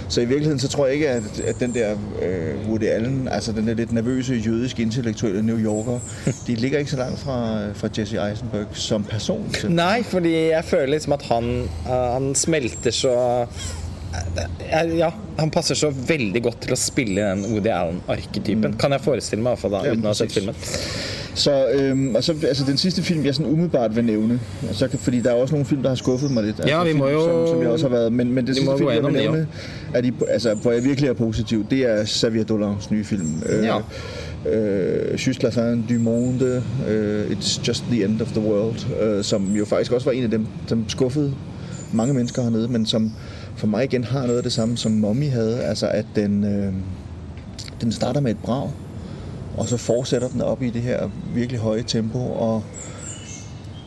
[0.07, 1.91] Så i virkeligheden så tror jeg ikke, at, at den der
[2.21, 5.99] øh, Woody Allen, altså den der litt nervøse jødisk intellektuelle New Yorker,
[6.47, 9.55] de ligger ikke så langt fra, fra Jesse Eisenberg som person.
[9.69, 11.45] Nei, Nei, fordi jeg føler liksom at han,
[11.87, 13.15] uh, han smelter så
[13.47, 18.73] uh, Ja, han passer så veldig godt til å spille den Woody Allen-arketypen.
[18.73, 18.79] Mm.
[18.79, 20.59] Kan jeg forestille meg, iallfall da, ja, uten å ha sett filmen.
[21.35, 24.37] Så, øhm, så altså, Den siste film jeg sånn umiddelbart vil nevne
[24.69, 26.61] altså, Fordi det er også noen film der har skuffet meg litt.
[26.61, 28.77] Altså, ja, vi må jo som, som jeg også har været, Men, men det siste
[28.77, 29.47] film jeg vil nevne,
[29.93, 33.43] er de, altså, hvor jeg virkelig er positiv, det er Xavier Dollars nye film.
[33.63, 33.77] Ja.
[33.77, 33.83] Øh,
[34.49, 39.23] øh, Just la fin du monde, øh, It's just the end of the world, øh,
[39.23, 41.33] som jo faktisk også var en af dem, som skuffede
[41.93, 43.11] mange mennesker hernede, men som
[43.55, 46.73] for mig igen har noget af det samme, som Mommy havde, altså at den, øh,
[47.81, 48.71] den starter med et brag,
[49.57, 52.63] og så fortsætter den op i det her virkelig høje tempo, og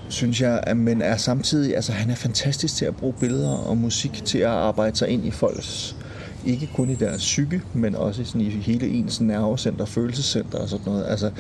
[0.08, 3.76] synes jeg, at men er samtidig, altså han er fantastisk til at bruge billeder og
[3.76, 5.96] musik til at arbejde sig ind i folks
[6.46, 10.92] ikke kun i deres psyke, men også sådan i hele ens nervecenter, følelsescenter og sådan
[10.92, 11.04] noget.
[11.08, 11.30] Altså,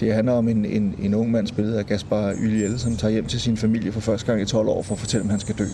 [0.00, 3.26] det handler om en, en, en ung mands billede af Gaspar Yliel, som tager hjem
[3.26, 5.54] til sin familie for første gang i 12 år for at fortælle, om han skal
[5.58, 5.64] dø.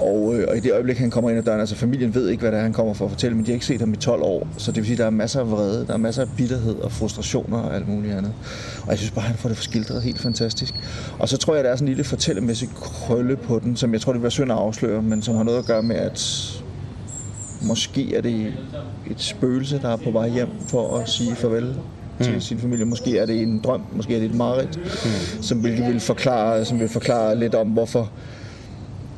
[0.00, 2.40] Og, øh, og i det øjeblik, han kommer ind ad døren, altså familien ved ikke,
[2.40, 3.96] hvad det er, han kommer for at fortælle, men de har ikke set ham i
[3.96, 4.48] 12 år.
[4.56, 6.92] Så det vil sige, der er masser af vrede, der er masser af bitterhed og
[6.92, 8.32] frustrationer og alt muligt andet.
[8.82, 10.74] Og jeg synes bare, han får det skildret helt fantastisk.
[11.18, 14.00] Og så tror jeg, der er sådan en lille fortællemæssig krølle på den, som jeg
[14.00, 16.20] tror, det bliver synd at afsløre, men som har noget at gøre med, at
[17.62, 18.54] måske er det
[19.10, 21.74] et spøgelse, der er på vej hjem for at sige farvel
[22.20, 22.40] til mm.
[22.40, 22.84] sin familie.
[22.84, 25.42] Måske er det en drøm, måske er det et mareridt, mm.
[25.42, 28.10] som vil, vil forklare, som vil forklare lidt om, hvorfor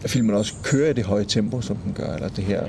[0.06, 2.62] filmen også kører i det høje tempo, som den gør, eller det her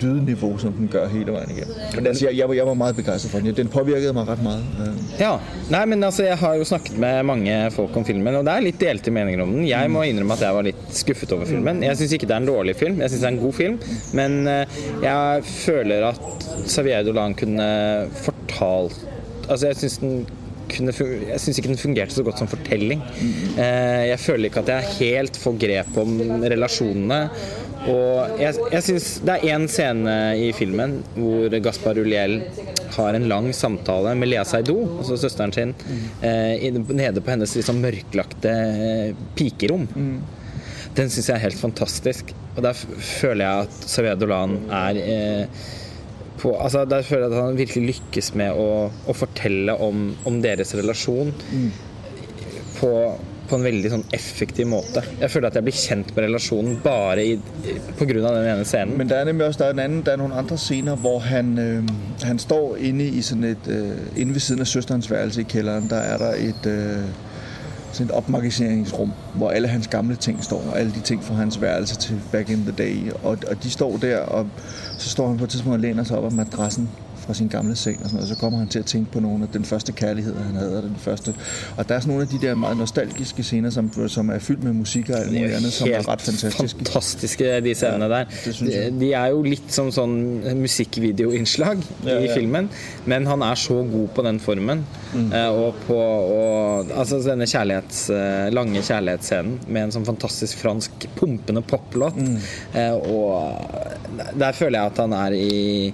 [0.00, 1.74] lydniveau, som den gør hele vejen igennem.
[1.94, 3.56] Men altså, jeg, jeg, var, jeg var meget begejstret for den.
[3.56, 4.64] Den påvirkede mig ret meget.
[5.20, 5.36] Ja,
[5.70, 8.66] nei, men altså, jeg har jo snakket med mange folk om filmen, og det er
[8.66, 9.68] litt delte meninger om den.
[9.68, 11.82] Jeg må innrømme at jeg var litt skuffet over filmen.
[11.82, 13.78] Jeg syns ikke det er en dårlig film, jeg syns det er en god film,
[14.14, 17.68] men eh, jeg føler at Xavier Dolan kunne
[18.22, 19.06] fortalt
[19.48, 20.26] Altså, jeg syns den
[20.70, 23.02] jeg syns ikke den fungerte så godt som fortelling.
[23.56, 27.20] Eh, jeg føler ikke at jeg helt får grep om relasjonene.
[27.86, 32.40] Og jeg, jeg synes Det er én scene i filmen hvor Gaspar Uliel
[32.96, 35.74] har en lang samtale med Lea Seydoux, altså søsteren sin,
[36.24, 39.86] eh, nede på hennes liksom mørklagte eh, pikerom.
[40.96, 42.32] Den syns jeg er helt fantastisk.
[42.56, 45.02] Og der føler jeg at Xavier Dolan er
[46.40, 50.42] på, altså Der føler jeg at han virkelig lykkes med å, å fortelle om, om,
[50.42, 51.70] deres relasjon mm.
[52.78, 52.90] på,
[53.48, 55.02] på, en veldig sånn effektiv måte.
[55.20, 57.36] Jeg føler at jeg blir kjent med relasjonen bare i,
[57.98, 58.08] pga.
[58.18, 58.96] den ene scenen.
[59.00, 61.22] Men det er nemlig også der er, en annen, der er noen andre scener hvor
[61.26, 61.94] han, øh,
[62.26, 65.88] han står inne i sånn et øh, Inne ved siden av søsterens værelse i kjelleren,
[65.92, 67.25] der er der et øh,
[67.96, 71.60] sådan et opmagasineringsrum, hvor alle hans gamle ting står, og alle de ting fra hans
[71.60, 74.46] værelse til back in the day, og, og de står der, og
[74.98, 76.88] så står han på et tidspunkt og læner sig op af madrassen
[77.26, 79.42] fra sin gamle seng og sådan noget, så kommer han til at tænke på nogle
[79.42, 81.34] af den første kærlighed, han havde, og den første.
[81.76, 84.64] Og der er sådan nogle af de der meget nostalgiske scener, som, som er fyldt
[84.64, 86.78] med musik og alt muligt andet, som er ret fantastiske.
[86.78, 88.24] fantastiske, de scenene der.
[88.44, 90.14] De, de er jo litt som sånn
[90.58, 92.70] musikkvideoinnslag ja, i filmen,
[93.06, 94.84] men han er så god på den formen.
[95.14, 95.32] Mm.
[95.32, 101.08] Eh, og på og, altså denne kjærlighets, eh, lange kjærlighetsscenen med en sånn fantastisk fransk
[101.16, 102.18] pumpende poplåt.
[102.20, 102.38] Mm.
[102.74, 105.92] Eh, og der føler jeg at han er i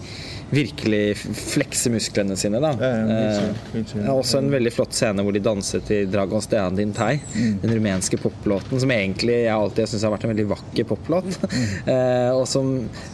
[0.53, 2.61] virkelig flekse musklene sine.
[2.61, 2.73] Da.
[2.81, 6.77] Ja, ja, det er også en veldig flott scene hvor de danser til Dragons Dean
[6.77, 7.55] Din Tai, mm.
[7.63, 11.31] den rumenske poplåten som egentlig jeg alltid syns har vært en veldig vakker poplåt.
[11.47, 11.65] Mm.
[11.95, 12.73] eh, og som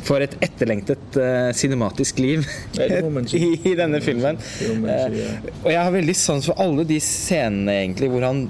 [0.08, 2.42] får et etterlengtet uh, cinematisk liv
[2.74, 2.88] i,
[3.70, 4.40] i, denne filmen.
[4.66, 5.20] Eh,
[5.62, 8.46] og jeg har veldig sans for alle de scenene egentlig hvor han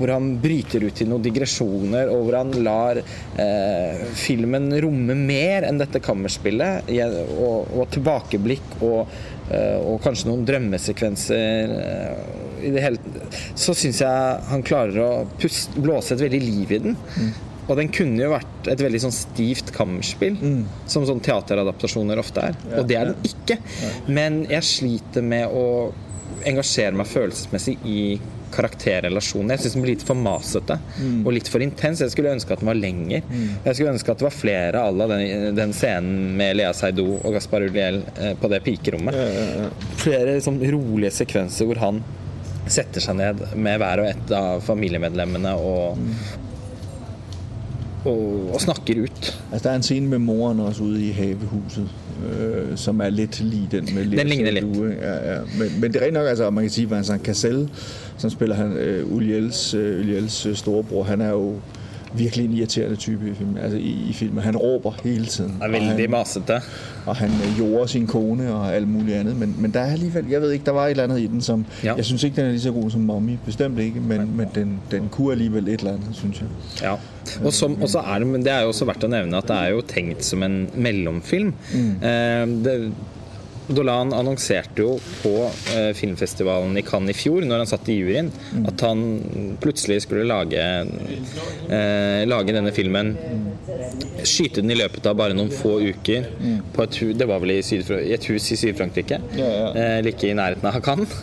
[0.00, 5.68] hvor han bryter ut i noen digresjoner, og hvor han lar eh, filmen romme mer
[5.68, 6.88] enn dette kammerspillet.
[7.36, 9.12] Og, og tilbakeblikk og,
[9.52, 11.76] eh, og, kanskje noen drømmesekvenser.
[11.76, 13.20] Eh, I det hele,
[13.58, 16.96] så syns jeg han klarer å puste, blåse et veldig liv i den.
[16.96, 17.30] Mm.
[17.70, 20.62] Og den kunne jo vært et veldig sånn stivt kammerspill, mm.
[20.90, 22.56] som sånn teateradaptasjoner ofte er.
[22.64, 23.60] Ja, og det er den ikke.
[23.60, 23.90] Ja.
[24.10, 25.66] Men jeg sliter med å
[26.48, 28.00] engasjere meg følelsesmessig i
[28.54, 29.56] karakterrelasjoner.
[29.56, 31.20] Jeg syns den blir litt for masete mm.
[31.24, 32.02] og litt for intens.
[32.04, 33.26] Jeg skulle ønske at den var lenger.
[33.28, 33.48] Mm.
[33.64, 37.18] Jeg skulle ønske at det var flere à la den, den, scenen med Lea Seidou
[37.18, 39.16] og Gaspar Uliel eh, på det pikerommet.
[39.16, 39.68] Ja.
[40.00, 42.02] Flere liksom, rolige sekvenser hvor han
[42.70, 46.48] setter seg ned med hver og ett av familiemedlemmene og, mm.
[48.04, 49.42] Og, og snakker ut.
[49.52, 51.88] Altså, der er en scene med moren også ute i havehuset.
[52.20, 54.76] Øh, som er litt lik den med Den ligner litt.
[55.00, 55.38] Ja, ja.
[55.58, 57.68] Men, men, det er rent nok, altså, man kan si Vincent Cassell,
[58.18, 61.54] som spiller han uh, Uliels, uh, Uliels uh, storebror, han er jo
[62.12, 63.58] virkelig en irriterende type i filmen.
[63.58, 64.42] Altså i, i filmen.
[64.42, 65.56] Han råber hele tiden.
[65.60, 66.60] Og veldig masete.
[67.06, 69.36] Og han uh, jorder sin kone og alt mulig andet.
[69.36, 71.40] Men, men der er alligevel, jeg ved ikke, der var et eller andet i den,
[71.40, 71.94] som, ja.
[71.94, 73.36] jeg synes ikke, den er lige så god som Mommy.
[73.46, 76.48] Bestemt ikke, men, men den, den kunne alligevel et eller andet, synes jeg.
[76.82, 76.94] Ja.
[77.44, 79.48] Og, som, og så er det, men det er jo også verdt å nevne at
[79.48, 81.52] det er jo tenkt som en mellomfilm.
[81.74, 81.90] Mm.
[82.02, 82.76] Eh, det,
[83.74, 85.34] Dolan annonserte jo på
[85.74, 88.66] eh, filmfestivalen i Cannes i fjor, når han satt i juryen, mm.
[88.70, 89.04] at han
[89.62, 90.64] plutselig skulle lage,
[91.70, 93.14] eh, lage denne filmen.
[94.26, 96.26] Skyte den i løpet av bare noen få uker.
[96.40, 96.56] Mm.
[96.74, 99.20] På et, det var vel i, i et hus i Syd-Frankrike.
[99.38, 101.14] Eh, like i nærheten av Cannes.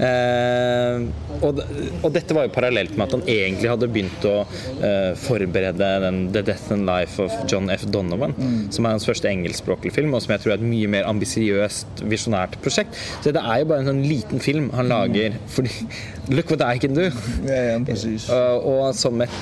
[0.00, 1.06] Eh,
[1.40, 1.60] og,
[2.02, 6.22] og, dette var jo parallelt med at han egentlig hadde begynt å eh, forberede den
[6.34, 7.86] The Death and Life of John F.
[7.90, 8.58] Donovan, mm.
[8.74, 11.89] som er hans første engelskspråklige film, og som jeg tror er et mye mer ambisiøst
[12.10, 12.96] visjonært prosjekt.
[13.20, 15.72] Så det er jo bare en sånn liten film han lager fordi
[16.30, 17.08] Look what I can do!
[17.48, 17.78] Ja, ja.
[17.80, 19.34] Og, og som et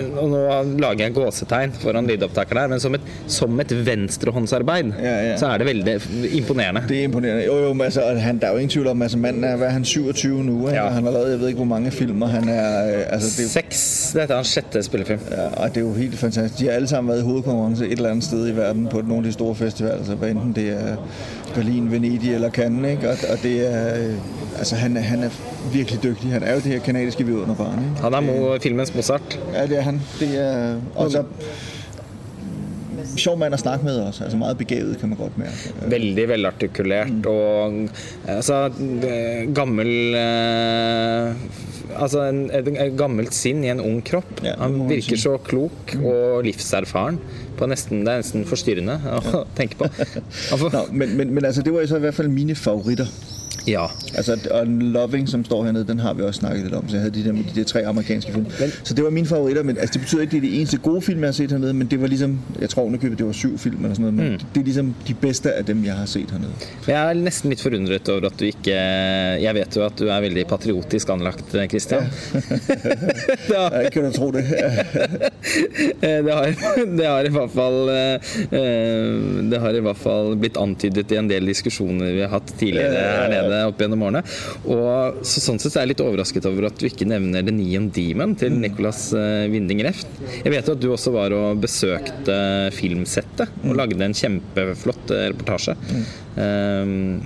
[0.00, 0.38] nå
[0.82, 5.36] lager jeg gåsetegn foran lydopptakeren her, men som et, som et venstrehåndsarbeid, Ja, ja.
[5.38, 5.94] så er det veldig
[6.38, 6.82] imponerende.
[6.88, 7.44] Det er imponerende.
[7.46, 9.70] Jo, jo, men altså, han, der er jo ingen tvivl om, altså Mannen er, er
[9.70, 10.68] han, 27 nå.
[10.70, 10.88] Ja.
[10.88, 13.84] han har lavet, jeg vet ikke, hvor mange filmer, han er, øh, altså det, Seks.
[14.16, 15.20] Dette er hans sjette spillefilm.
[15.30, 16.58] Ja, og det er jo helt fantastisk.
[16.60, 19.22] De har alle sammen vært i hovedkonkurranse et eller annet sted i verden på noen
[19.24, 20.96] av de store festivaler, altså, enten det er
[21.54, 23.10] Berlin, Venedig eller Cannes, ikke?
[23.14, 25.36] Og, og det er, øh, altså han, er- han er
[25.72, 26.32] virkelig dygtig.
[26.32, 28.02] Han er jo det her kanadiske vidunderbarn, ikke?
[28.06, 29.38] Han er mo filmens Mozart.
[29.54, 30.00] Ja, det er han.
[30.20, 31.24] Det er, og så
[33.18, 34.24] sjov mann å snakke med også.
[34.26, 35.74] Altså meget begavet, kan man godt merke.
[35.92, 37.76] Veldig velartikulert og
[38.30, 38.64] altså
[39.54, 41.62] gammel eh,
[41.94, 42.66] Altså en, et,
[42.98, 44.40] gammelt sinn i en ung kropp.
[44.42, 47.20] Ja, Han virker så klok og livserfaren.
[47.54, 49.86] På nesten, det er nesten forstyrrende å tenke på.
[50.64, 53.06] Nå, men, men, men altså, det var i hvert fall mine favoritter.
[53.68, 53.86] Ja.
[54.14, 56.88] Altså, og Loving, som står hernede, den har vi også snakket lidt om.
[56.88, 58.46] Så jeg havde de der, de der tre amerikanske film.
[58.60, 60.58] Men- så det var mine favoritter, men altså, det betyder ikke, at det er de
[60.58, 63.26] eneste gode film, jeg har set hernede, men det var ligesom, jeg tror underkøbet, det
[63.26, 65.94] var syv film eller sådan noget, men det er ligesom de bedste af dem, jeg
[65.94, 66.50] har set hernede.
[66.88, 68.74] Jeg er nesten litt forundret over at du ikke
[69.44, 72.02] Jeg vet jo at du er veldig patriotisk anlagt, Christian.
[73.50, 74.44] Ja, kan du tro det?
[76.00, 76.44] det, har,
[76.98, 81.28] det har i hvert fall eh, Det har i hvert fall blitt antydet i en
[81.30, 84.24] del diskusjoner vi har hatt tidligere her nede opp gjennom årene.
[84.64, 87.90] Og så, Sånn sett er jeg litt overrasket over at du ikke nevner The Neon
[87.94, 90.10] Demon til Nicolas eh, Winding Reft.
[90.40, 92.38] Jeg vet jo at du også var og besøkte
[92.74, 95.76] filmsettet og lagde en kjempeflott eh, reportasje.
[96.34, 97.22] Um,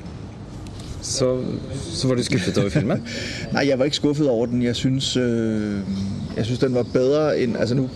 [1.09, 1.45] så,
[1.93, 3.05] så var du skuffet over filmen?
[3.55, 4.62] Nei, jeg var ikke skuffet over den.
[4.62, 5.81] Jeg synes, øh,
[6.37, 7.88] jeg den var bedre enn Altså nu...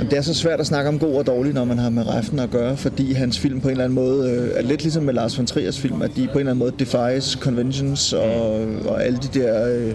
[0.00, 2.38] Det er så svært at snakke om god og dårlig, når man har med Refn
[2.38, 5.14] at gøre, fordi hans film på en eller anden måde øh, er lidt ligesom med
[5.14, 9.04] Lars von Triers film, at de på en eller anden måde defies conventions og, og
[9.04, 9.94] alle de der øh,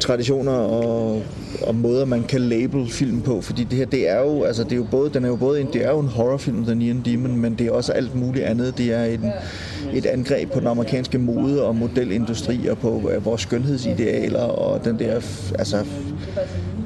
[0.00, 1.22] traditioner og,
[1.62, 4.72] og måder, man kan label film på, fordi det her, det er jo, altså det
[4.72, 7.02] er jo både, den er jo både en, det er jo en horrorfilm, The Neon
[7.04, 8.78] Demon, men det er også alt muligt andet.
[8.78, 9.26] Det er en,
[9.92, 14.98] et angreb på den amerikanske mode- og modelindustri og på øh, vores skønhedsidealer og den
[14.98, 15.14] der,
[15.58, 15.84] altså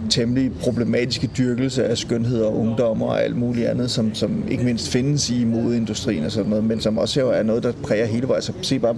[0.08, 4.88] temmelig problematiske dyrkelse af skønhed og ungdom og alt muligt andet, som, som ikke mindst
[4.88, 8.42] findes i modeindustrien og sådan noget, men som også er noget, der præger hele vejen.
[8.42, 8.96] Så se bare,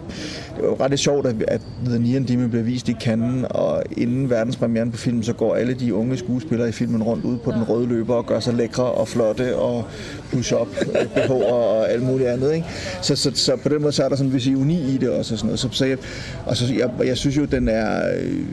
[0.56, 3.82] det var jo ret sjovt, at, at The Neon Demon blev vist i Cannes, og
[3.96, 7.50] inden verdenspremieren på filmen, så går alle de unge skuespillere i filmen rundt ud på
[7.50, 9.84] den røde løber og gør sig lækre og flotte og
[10.32, 10.68] push-up,
[11.14, 12.54] BH og alt muligt andet.
[12.54, 12.66] Ikke?
[13.02, 15.10] Så, så, så, på den måde så er der sådan en vis ironi i det
[15.10, 15.34] også.
[15.34, 15.58] Og, sådan noget.
[15.58, 15.98] Så, så jeg,
[16.46, 18.00] og så, jeg, jeg synes jo, den er...
[18.20, 18.44] Øh,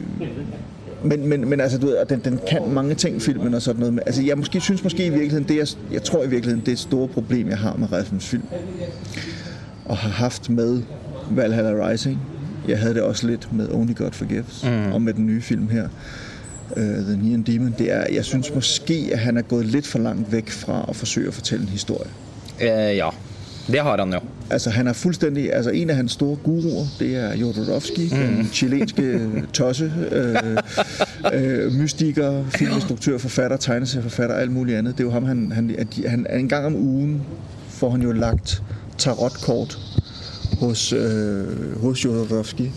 [1.05, 3.79] men, men, men altså, du ved, og den, den kan mange ting, filmen og sådan
[3.79, 3.93] noget.
[3.93, 6.67] Men, altså, jeg måske, synes måske i virkeligheden, det jeg, jeg tror i virkeligheden, det
[6.67, 8.43] er et store problem, jeg har med Refns film.
[9.85, 10.81] Og har haft med
[11.31, 12.19] Valhalla Rising.
[12.67, 14.63] Jeg havde det også lidt med Only God Forgives.
[14.63, 14.91] Mm.
[14.93, 15.87] Og med den nye film her.
[16.69, 17.75] Uh, The Neon Demon.
[17.77, 20.95] Det er, jeg synes måske, at han er gået lidt for langt væk fra at
[20.95, 22.09] forsøge at fortælle en historie.
[22.59, 22.65] Uh,
[22.97, 23.09] ja.
[23.67, 24.19] Det har han jo.
[24.49, 28.17] Altså han er fuldstændig, altså en af hans store guruer, det er Jodorowsky, mm.
[28.17, 30.35] den chilenske tosse, øh,
[31.33, 34.97] øh, mystiker, filminstruktør, forfatter, tegneserieforfatter, alt muligt andet.
[34.97, 37.21] Det er jo ham, han, han, han en gang om ugen
[37.69, 38.63] får han jo lagt
[38.97, 39.79] tarotkort
[40.59, 42.69] hos, øh, hos Jodorowsky.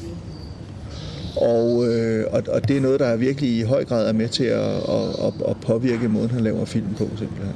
[1.37, 4.45] Og, øh, og, og det er noget, der virkelig i høj grad er med til
[4.45, 7.55] at, at, at, at påvirke måden, han laver film på, simpelthen.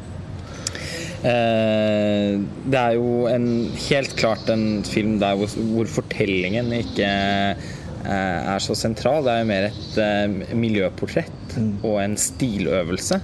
[1.23, 3.47] Eh, det er jo en,
[3.87, 7.71] helt klart en film der hvor, hvor fortellingen ikke eh,
[8.11, 9.23] er så sentral.
[9.23, 13.21] Det er jo mer et eh, miljøportrett og en stiløvelse.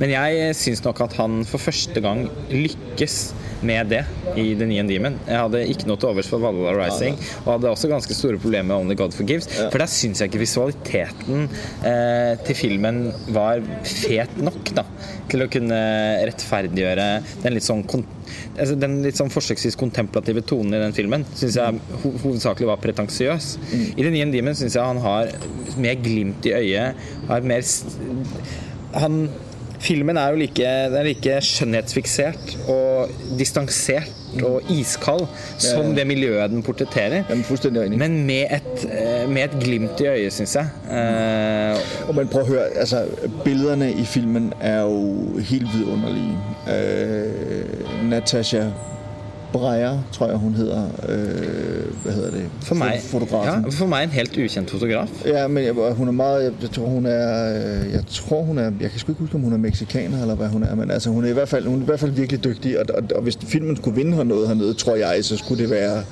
[0.00, 3.18] Men jeg syns nok at han for første gang lykkes
[3.66, 4.02] med det
[4.38, 5.18] i The Neon Demon.
[5.26, 8.70] Jeg hadde ikke noe til overs for Valhalla Rising, og hadde også ganske store problemer
[8.70, 9.48] med Only God Forgives.
[9.72, 11.46] For der syns jeg ikke visualiteten
[11.88, 14.86] eh, til filmen var fet nok da,
[15.32, 15.82] til å kunne
[16.28, 17.08] rettferdiggjøre
[17.44, 21.80] den litt sånn altså den litt sånn forsøksvis kontemplative tonen i den filmen syns jeg
[22.02, 23.54] ho hovedsakelig var pretensiøs.
[23.92, 25.32] I The Neon Demon syns jeg han har
[25.80, 27.64] mer glimt i øyet, har mer
[28.92, 29.14] Han
[29.82, 34.10] Filmen er jo like, den er like skjønnhetsfiksert og distansert
[34.46, 35.26] og iskald
[35.60, 37.24] som det miljøet den portretterer.
[37.28, 37.96] Er.
[37.98, 40.66] Men med et, eh, med et glimt i øyet, syns jeg.
[40.86, 42.08] Mm.
[42.08, 43.02] Og men prøv å høre, altså
[43.44, 46.38] Bildene i filmen er jo helt vidunderlige.
[46.62, 48.68] Uh, Natasha
[49.52, 50.84] Breyer, tror jeg hun hedder.
[51.08, 52.44] Øh, hvad hedder det?
[52.62, 53.64] for meg, Fotografen.
[53.64, 55.08] ja, for meg en helt ukjent fotograf.
[55.26, 58.58] Ja, men jeg, hun er meget, jeg, jeg tror hun er, øh, jeg tror hun
[58.58, 60.90] er, jeg kan sgu ikke huske om hun er meksikaner eller hvad hun er, men
[60.90, 63.02] altså hun er i hvert fald, hun er i hvert fald virkelig dygtig, og, og,
[63.14, 66.02] og hvis filmen skulle vinde her noget hernede, tror jeg, så skulle det være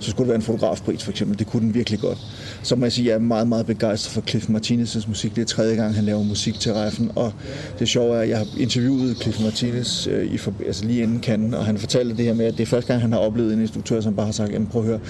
[0.00, 1.38] så skulle det være en fotografpris for eksempel.
[1.38, 2.18] Det kunne den virkelig godt.
[2.62, 5.36] Så må jeg sige, at jeg er meget, meget begejstret for Cliff Martinez' musik.
[5.36, 7.32] Det er tredje gang, han laver musik til Reffen, og
[7.78, 11.20] det sjove er, at jeg har interviewet Cliff Martinez øh, i, for, altså lige inden
[11.20, 11.54] kanten.
[11.54, 13.60] og han fortalte det her med, at det er første gang, han har oplevet en
[13.60, 15.00] instruktør, som bare har sagt, prøv at høre,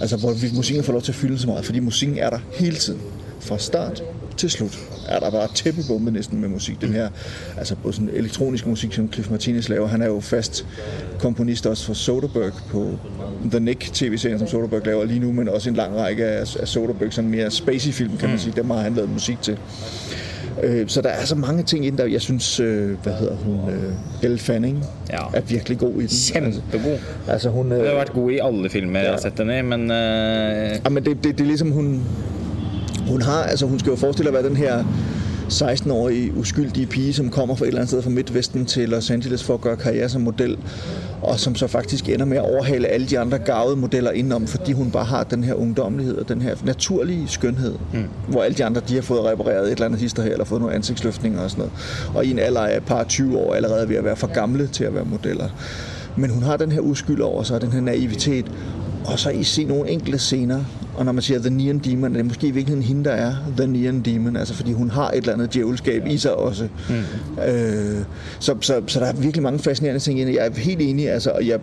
[0.00, 2.76] altså hvor musikken får lov til at fylde så meget, fordi musikken er der hele
[2.76, 3.00] tiden.
[3.40, 4.02] Fra start
[4.36, 6.80] til slut er der bare tæppebombe næsten med musik.
[6.80, 7.08] Den her,
[7.58, 9.88] altså både sådan elektronisk musik, som Cliff Martinez laver.
[9.88, 10.66] Han er jo fast
[11.18, 12.98] komponist også for Soderbergh på
[13.50, 16.68] The Nick tv-serien, som Soderbergh laver lige nu, men også en lang række af, af
[16.68, 18.52] Soderbergh, sådan mere spacey film, kan man sige.
[18.56, 19.58] Dem har han lavet musik til.
[20.62, 22.06] Øh, så der er så mange ting inden der.
[22.06, 25.16] Jeg synes, øh, hvad hedder hun, øh, Elle Fanning ja.
[25.34, 26.08] er virkelig god i den.
[26.32, 26.98] Kjempegod.
[27.28, 29.04] Altså, hun, øh, hun har vært god i alle filmer ja.
[29.04, 29.90] jeg har sett henne i, men...
[29.90, 30.70] Øh...
[30.84, 32.04] Ja, men det, det, det er ligesom hun
[33.08, 34.84] hun har, altså hun skal jo forestille at være den her
[35.52, 39.44] 16-årige uskyldige pige, som kommer fra et eller andet sted fra Midtvesten til Los Angeles
[39.44, 40.58] for at gøre karriere som model,
[41.22, 44.72] og som så faktisk ender med at overhale alle de andre gavede modeller indenom, fordi
[44.72, 48.04] hun bare har den her ungdommelighed og den her naturlige skønhed, mm.
[48.28, 50.60] hvor alle de andre, de har fået repareret et eller andet hister her, eller fået
[50.60, 51.72] nogle ansigtsløftninger og sådan noget.
[52.14, 54.66] Og i en alder af et par 20 år allerede ved at være for gamle
[54.66, 55.48] til at være modeller.
[56.16, 58.46] Men hun har den her uskyld over sig, den her naivitet,
[59.04, 60.64] og så I se nogle enkelte scener,
[60.96, 63.34] og når man siger The Neon Demon, det er måske i virkeligheden hende, der er
[63.56, 66.68] The Neon Demon, altså fordi hun har et eller andet djævelskab i sig også.
[66.88, 66.94] Mm.
[67.48, 68.04] Øh,
[68.38, 70.22] så, så, så der er virkelig mange fascinerende ting i.
[70.24, 71.58] Jeg er helt enig, altså, og jeg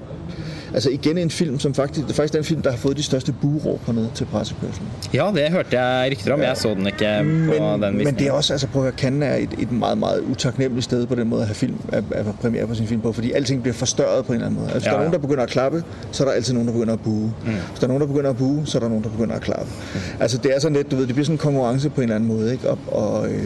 [0.73, 3.03] Altså igen en film som faktisk, det er faktisk den film, der har fått de
[3.03, 4.88] største buråp hernede til pressekørselen.
[5.13, 6.41] Ja, det hørte jeg rykter om.
[6.41, 8.05] Jeg så den ikke på men, den visningen.
[8.05, 11.05] Men det er også, altså prøv at Cannes er et, et meget, meget utaknemmeligt sted
[11.08, 13.62] på den måde at have film, at, at premiere på sin film på, fordi alting
[13.62, 14.71] bliver forstørret på en eller anden måde.
[14.71, 14.89] Altså, hvis ja.
[14.89, 16.99] der er nogen, der begynder at klappe, så er der altid nogen, der begynder at
[16.99, 17.34] buge.
[17.45, 17.51] Mm.
[17.51, 19.41] Hvis der er nogen, der begynder at buge, så er der nogen, der begynder at
[19.41, 19.71] klappe.
[19.93, 19.99] Mm.
[20.19, 22.15] Altså det er sådan lidt, du ved, det bliver sådan en konkurrence på en eller
[22.15, 22.69] anden måde, ikke?
[22.69, 23.43] Og, og øh,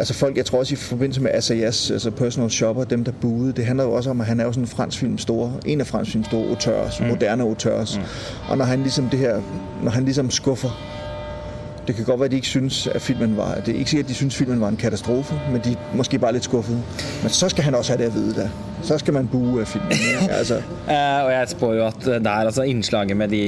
[0.00, 3.52] Altså folk, jeg tror også i forbindelse med SAS, altså personal shopper, dem der buede,
[3.52, 5.80] det handler jo også om, at han er jo sådan en fransk film store, en
[5.80, 7.06] af fransk film store auteurs, mm.
[7.06, 7.98] moderne auteurs.
[7.98, 8.02] Mm.
[8.48, 9.40] Og når han ligesom det her,
[9.82, 10.99] når han ligesom skuffer
[11.86, 13.54] det kan godt være, at de ikke synes, at filmen var...
[13.54, 15.96] Det er ikke sikkert, at de synes, at filmen var en katastrofe, men de er
[15.96, 16.82] måske bare lidt skuffede.
[17.22, 18.48] Men så skal han også have det at vide, da.
[18.82, 19.92] Så skal man bue af filmen.
[20.38, 20.56] altså.
[20.56, 23.42] uh, og jeg spår jo at der altså innslaget med de,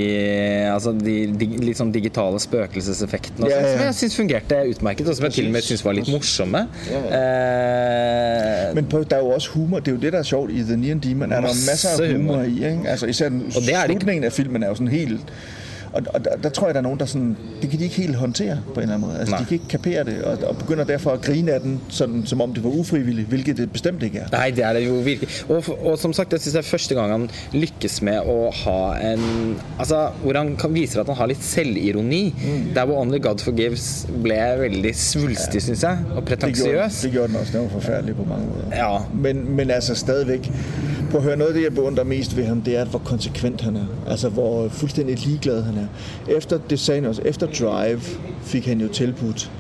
[0.73, 3.71] altså de, de litt sånn digitale spøkelseseffektene ja, ja.
[3.73, 6.67] som jeg syns fungerte utmerket, og som jeg til og med syns var litt morsomme.
[6.91, 8.69] Ja, ja.
[8.69, 9.81] Uh, men på, der er jo også humor.
[9.81, 11.33] Det er jo det, der er sjovt i The Neon Demon.
[11.33, 12.55] Er der masser af humor, humor i.
[12.73, 12.89] Ikke?
[12.89, 15.33] Altså, især den slutningen af filmen er jo sådan helt
[15.93, 17.97] og, og der, der tror jeg, der er nogen, der sådan, det kan de ikke
[17.97, 19.21] helt håndtere på en eller anden måde.
[19.21, 22.27] Altså, de kan ikke kapere det, og, og begynder derfor at grine af den, sådan,
[22.27, 24.27] som om det var ufrivilligt, hvilket det bestemt ikke er.
[24.33, 25.29] Nej, det er det jo virkelig.
[25.49, 29.13] Og, og som sagt, jeg synes det er første gang han lykkes med å ha
[29.13, 29.23] en
[29.79, 32.35] Altså, hvor han kan, viser at han har litt selvironi.
[32.37, 32.75] Mm.
[32.75, 35.67] Der hvor Only God Forgives ble veldig svulstig, ja.
[35.67, 36.95] syns jeg, og pretensiøs.
[36.95, 37.53] Det, det gjorde den også.
[37.53, 38.77] Den var forferdelig på mange måder.
[38.77, 38.99] Ja.
[39.15, 40.51] Men, men altså stadigvæk
[41.13, 43.61] Prøv at høre, noget af det, jeg beundrer mest ved ham, det er, hvor konsekvent
[43.61, 43.87] han er.
[44.11, 45.82] Altså, hvor fuldstændig ligeglad han er.
[46.29, 48.01] Efter, Designers, efter Drive
[48.43, 49.51] fik han jo tilbudt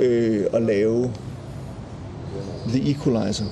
[0.00, 1.10] øh, at lave
[2.68, 3.44] The Equalizer.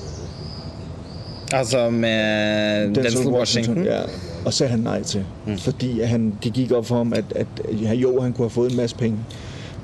[1.52, 3.34] Altså med Denzel Washington?
[3.34, 3.84] Washington?
[3.84, 4.00] Ja,
[4.44, 5.24] og sagde han nej til.
[5.46, 5.58] Mm.
[5.58, 7.46] Fordi han, det gik op for ham, at, at,
[7.82, 9.18] ja, jo, han kunne have fået en masse penge.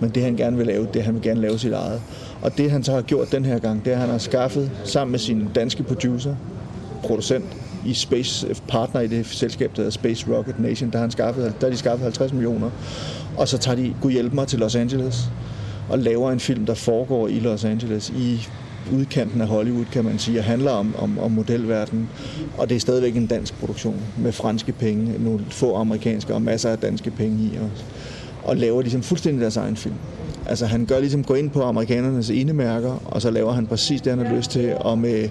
[0.01, 2.01] Men det han gerne vil lave, det han vil gerne lave sit eget.
[2.43, 4.71] Og det han så har gjort den her gang, det er, at han har skaffet
[4.85, 6.35] sammen med sin danske producer,
[7.03, 7.45] producent
[7.87, 11.45] i Space, partner i det selskab, der hedder Space Rocket Nation, der har, han skaffet,
[11.61, 12.71] der har de skaffet 50 millioner.
[13.37, 15.31] Og så tager de, gud hjælpe mig til Los Angeles
[15.89, 18.49] og laver en film, der foregår i Los Angeles i
[18.93, 22.09] udkanten af Hollywood, kan man sige, og handler om, om, om modelverdenen.
[22.59, 26.71] Og det er stadigvæk en dansk produktion med franske penge, nogle få amerikanske og masser
[26.71, 27.59] af danske penge i.
[27.63, 27.71] Og,
[28.45, 29.95] og laver ligesom fuldstændig deres egen film.
[30.47, 34.13] Altså han gør ligesom gå ind på amerikanernes enemærker, og så laver han præcis det,
[34.13, 35.29] han har lyst til, og med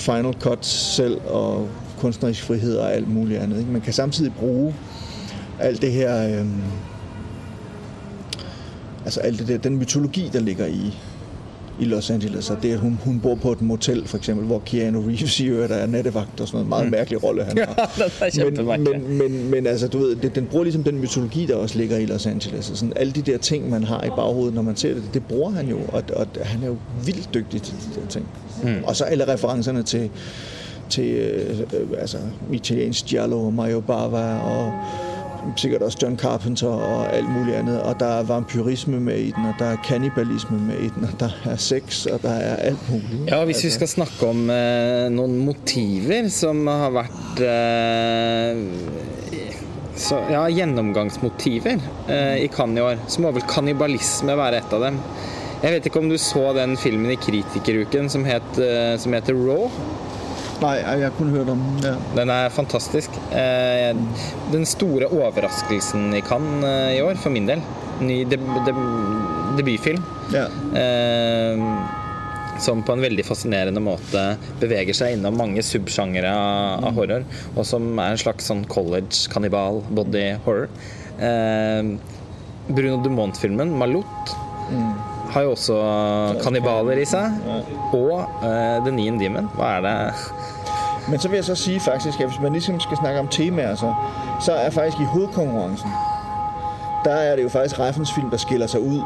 [0.00, 3.58] final cut selv og kunstnerisk frihed og alt muligt andet.
[3.58, 3.70] Ikke?
[3.70, 4.74] Man kan samtidig bruge
[5.58, 6.46] alt det her, øh,
[9.04, 10.98] altså alt det der, den mytologi, der ligger i,
[11.80, 14.62] i Los Angeles, og det, at hun, hun bor på et motel, for eksempel, hvor
[14.66, 16.68] Keanu Reeves i øvrigt er nattevagt og sådan noget.
[16.68, 16.90] Meget mm.
[16.90, 17.90] mærkelig rolle, han har.
[18.76, 21.78] men, men, men, men altså, du ved, det, den bruger ligesom den mytologi, der også
[21.78, 22.70] ligger i Los Angeles.
[22.70, 25.24] Og sådan, alle de der ting, man har i baghovedet, når man ser det, det
[25.24, 28.28] bruger han jo, og, og han er jo vildt dygtig til de der ting.
[28.62, 28.84] Mm.
[28.84, 30.10] Og så alle referencerne til,
[30.90, 31.60] til øh,
[31.98, 32.18] altså,
[32.52, 34.72] italiensk giallo, Mario Bava og
[35.56, 37.82] sikkert også John Carpenter og alt muligt andet.
[37.82, 41.20] Og der er vampyrisme med i den, og der er kannibalisme med i den, og
[41.20, 43.30] der er sex, og der er alt muligt.
[43.30, 48.62] Ja, hvis vi skal snakke om eh, noen motiver som har vært eh,
[50.00, 54.86] så, ja, gjennomgangsmotiver eh, i Cannes i år, så må vel kannibalisme være et av
[54.88, 55.00] dem.
[55.60, 59.36] Jeg vet ikke om du så den filmen i Kritikeruken som, het, eh, som heter
[59.36, 59.68] Raw?
[60.60, 61.62] Nei, jeg kunne høre den.
[61.84, 61.94] Ja.
[62.18, 63.14] Den er fantastisk.
[63.32, 63.96] Eh,
[64.52, 67.62] den store overraskelsen i Cannes eh, i år, for min del.
[68.04, 68.82] Ny deb deb
[69.56, 70.04] debutfilm.
[70.34, 70.46] Ja.
[70.76, 71.64] Eh,
[72.60, 74.24] som på en veldig fascinerende måte
[74.60, 77.24] beveger seg innom mange subsjangere av, av horror.
[77.54, 80.68] Og som er en slags sånn college kannibal body horror.
[82.70, 84.36] Bruno Dumont-filmen 'Malot'
[85.30, 85.74] har jo også
[86.42, 87.32] kannibaler i seg.
[87.92, 89.50] Og eh, The Neon Demon.
[89.54, 90.14] Hva er det
[91.08, 93.74] Men så vil jeg så sige faktisk, at hvis man ligesom skal snakke om temaer,
[93.74, 93.94] så,
[94.40, 95.90] så er faktisk i hovedkonkurrencen,
[97.04, 99.02] der er det jo faktisk Reffens film, der skiller sig ud.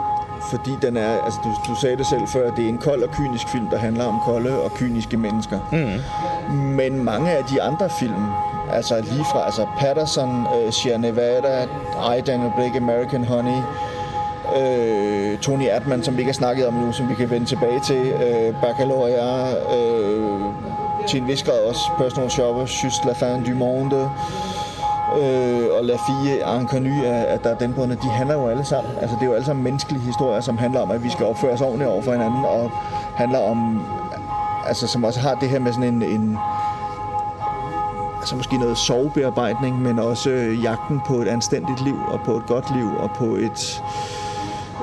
[0.51, 3.03] Fordi den er, altså du, du sagde det selv før, at det er en kold
[3.03, 5.59] og kynisk film, der handler om kolde og kyniske mennesker.
[5.73, 6.55] Mm.
[6.57, 8.27] Men mange af de andre film,
[8.73, 11.63] altså lige fra altså Patterson, uh, Sierra Nevada,
[12.17, 13.63] I, Daniel Blake, American Honey,
[14.61, 17.81] øh, Tony Erdmann, som vi ikke har snakket om nu, som vi kan vende tilbage
[17.81, 20.41] til, øh, Baccalaureate, øh,
[21.07, 24.11] til en vis grad også Personal Shopper, Just La Fin du Monde,
[25.21, 29.23] øh, og La Fille der er den Dardenne, de handler jo alle sammen, altså det
[29.23, 31.91] er jo alle sammen menneskelige historier, som handler om, at vi skal opføre os ordentligt
[31.91, 32.71] over for hinanden, og
[33.17, 33.87] handler om,
[34.67, 36.39] altså som også har det her med sådan en, en
[38.19, 42.47] altså måske noget sovebearbejdning, men også øh, jagten på et anstændigt liv, og på et
[42.47, 43.83] godt liv, og på et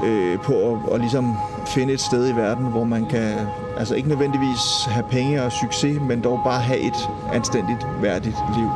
[0.04, 1.38] øh, på at, at ligesom
[1.68, 3.34] finde et sted i verden, hvor man kan
[3.78, 8.70] altså ikke nødvendigvis have penge og succes, men dog bare have et anstændigt, værdigt liv.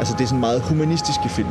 [0.00, 1.48] Altså det er sådan meget humanistiske film,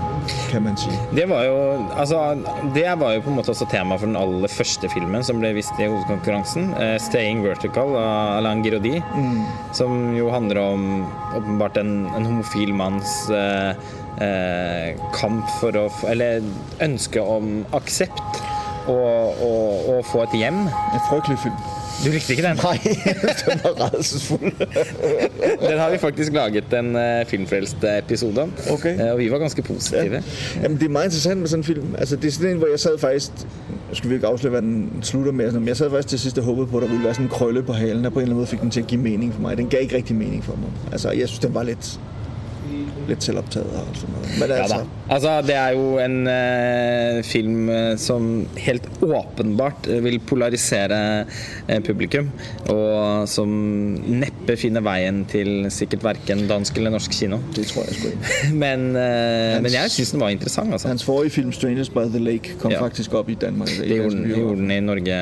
[0.50, 1.00] kan man sige.
[1.16, 2.38] Det var jo altså,
[2.76, 5.54] det var jo på en måte også tema for den aller første filmen som ble
[5.54, 6.72] vist i hovedkonkurransen.
[6.74, 9.02] Uh, 'Staying Vertical' av Alain Giraudy.
[9.74, 11.06] Som jo handler om
[11.38, 13.78] åpenbart en, en homofil manns uh,
[14.18, 16.42] uh, kamp for å Eller
[16.82, 18.49] ønske om aksept
[18.90, 20.54] og, og, og få et hjem.
[20.54, 21.56] En fryktelig film.
[22.06, 22.60] Du likte ikke den?
[22.64, 22.78] Nei,
[23.46, 24.52] den var rasesfull.
[25.70, 28.54] Den har vi faktisk laget en eh, filmfrelst episode om.
[28.72, 29.00] Okay.
[29.00, 30.24] Eh, og vi var ganske positive.
[30.64, 31.96] Jamen, det er meget interessant med sådan en film.
[31.98, 33.32] Altså, det er sådan en, hvor jeg sad faktisk...
[33.94, 35.52] Skal vi ikke afsløre, hvad den slutter med.
[35.52, 37.30] Men jeg sad faktisk til sidst og håbede på, at der ville være sådan en
[37.30, 39.34] krølle på halen, og på en eller anden måde fik den til at give mening
[39.34, 39.58] for mig.
[39.58, 40.70] Den gav ikke rigtig mening for mig.
[40.92, 42.00] Altså, jeg synes, den var lidt,
[43.10, 44.40] lidt selvoptaget og noget.
[44.40, 44.80] Men Ja altså.
[45.10, 51.26] Altså, det er jo en eh, film eh, som helt åpenbart eh, vil polarisere
[51.68, 52.30] eh, publikum,
[52.70, 53.50] og som
[54.06, 57.40] neppe finner veien til sikkert verken dansk eller norsk kino.
[57.58, 58.54] det tror jeg sgu ikke.
[58.54, 60.88] Men, eh, men jeg syns den var interessant, altså.
[60.94, 62.82] Hans forrige film, Strangers by the Lake, kom Ja.
[62.82, 63.70] faktisk opp i Danmark.
[63.80, 65.20] Det gjorde den i Norge.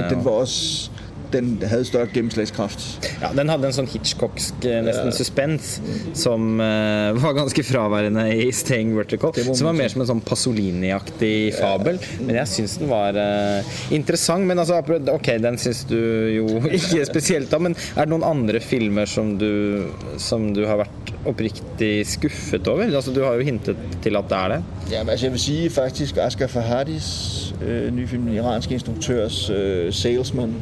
[0.00, 0.90] Men den var også...
[1.32, 2.84] Den hadde større gjennomslagskraft.
[3.22, 5.14] Ja, den hadde en sånn Hitchcocksk eh, nesten Ja.
[5.16, 5.70] suspens
[6.16, 9.34] som uh, var ganske fraværende i 'Staying Vertical'.
[9.54, 11.98] Som var mer som en sånn Pasolini-aktig fabel.
[12.20, 14.46] Men jeg syns den var uh, interessant.
[14.46, 14.80] Men altså,
[15.12, 15.98] ok, den syns du
[16.36, 16.46] jo
[16.78, 17.68] ikke spesielt om.
[17.70, 19.86] Men er det noen andre filmer som du,
[20.22, 22.86] som du har vært oppriktig skuffet over?
[22.94, 24.62] Altså, du har jo hintet til at det er det.
[24.92, 29.92] Jamen, altså jeg vil si faktisk Asghar Fahadis, øh, nye film, den iranske instruktørs øh,
[29.92, 30.54] Salesman,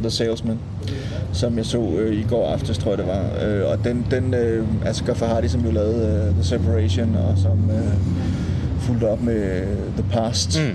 [0.00, 0.58] The Salesman,
[1.32, 3.24] som jeg så øh, i går aftes, tror jeg det var.
[3.44, 7.70] Øh, og den, den øh, Asghar Farhadi, som jo lavede øh, The Separation, og som
[7.70, 7.92] øh,
[8.78, 10.74] fulgte op med øh, The Past, mm.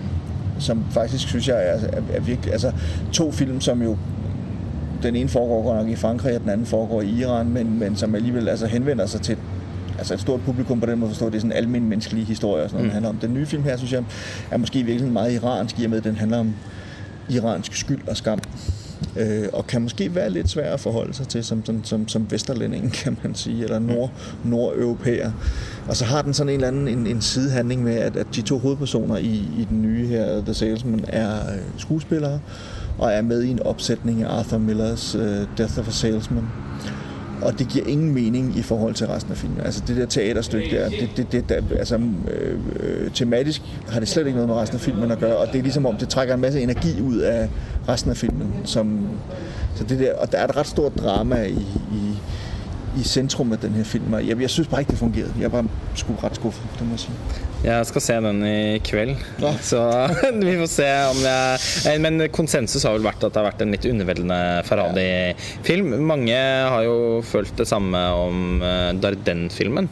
[0.59, 2.71] som faktisk synes jeg er, er, er virkelig, altså
[3.13, 3.97] to film, som jo
[5.03, 7.95] den ene foregår godt nok i Frankrig, og den anden foregår i Iran, men, men
[7.95, 9.37] som alligevel altså, henvender sig til
[9.97, 12.69] altså et stort publikum på den måde forstå, det er sådan almindelig menneskelig historie og
[12.69, 12.93] sådan noget, mm.
[12.93, 13.17] handler om.
[13.17, 14.03] Den nye film her, synes jeg,
[14.51, 16.55] er måske virkelig meget iransk, i og med, at den handler om
[17.29, 18.39] iransk skyld og skam.
[19.17, 22.31] Øh, og kan måske være lidt svær at forholde sig til som, som, som, som
[22.31, 24.11] vesterlænding, kan man sige, eller nord,
[24.43, 25.31] nordeuropæer.
[25.87, 28.41] Og så har den sådan en eller anden en, en sidehandling med, at, at de
[28.41, 32.39] to hovedpersoner i, i den nye her, The Salesman, er øh, skuespillere,
[32.97, 36.43] og er med i en opsætning af Arthur Millers øh, Death of a Salesman.
[37.45, 39.61] Og det giver ingen mening i forhold til resten af filmen.
[39.65, 41.99] Altså det der teaterstykke der, det, det, det der altså
[42.31, 45.59] øh, tematisk har det slet ikke noget med resten af filmen at gøre, og det
[45.59, 47.49] er ligesom om det trækker en masse energi ud af
[47.89, 48.53] resten af filmen.
[48.63, 49.07] Som,
[49.75, 52.17] så det der, og der er et ret stort drama i, i,
[52.99, 54.13] i centrum af den her film.
[54.13, 55.33] Jeg, jeg synes bare ikke, det fungerede.
[55.41, 55.65] Jeg var
[55.95, 57.11] sgu ret skuffet, det må jeg sige.
[57.63, 59.53] Jeg skal se den i kveld, Ja.
[59.61, 60.07] så
[60.41, 61.57] vi får se om jeg
[61.95, 65.87] Eh, Men konsensus har vel vært at det har vært en litt underveldende Farhadi-film.
[66.03, 66.35] Mange
[66.69, 69.89] har jo følt det samme om eh, Darden-filmen.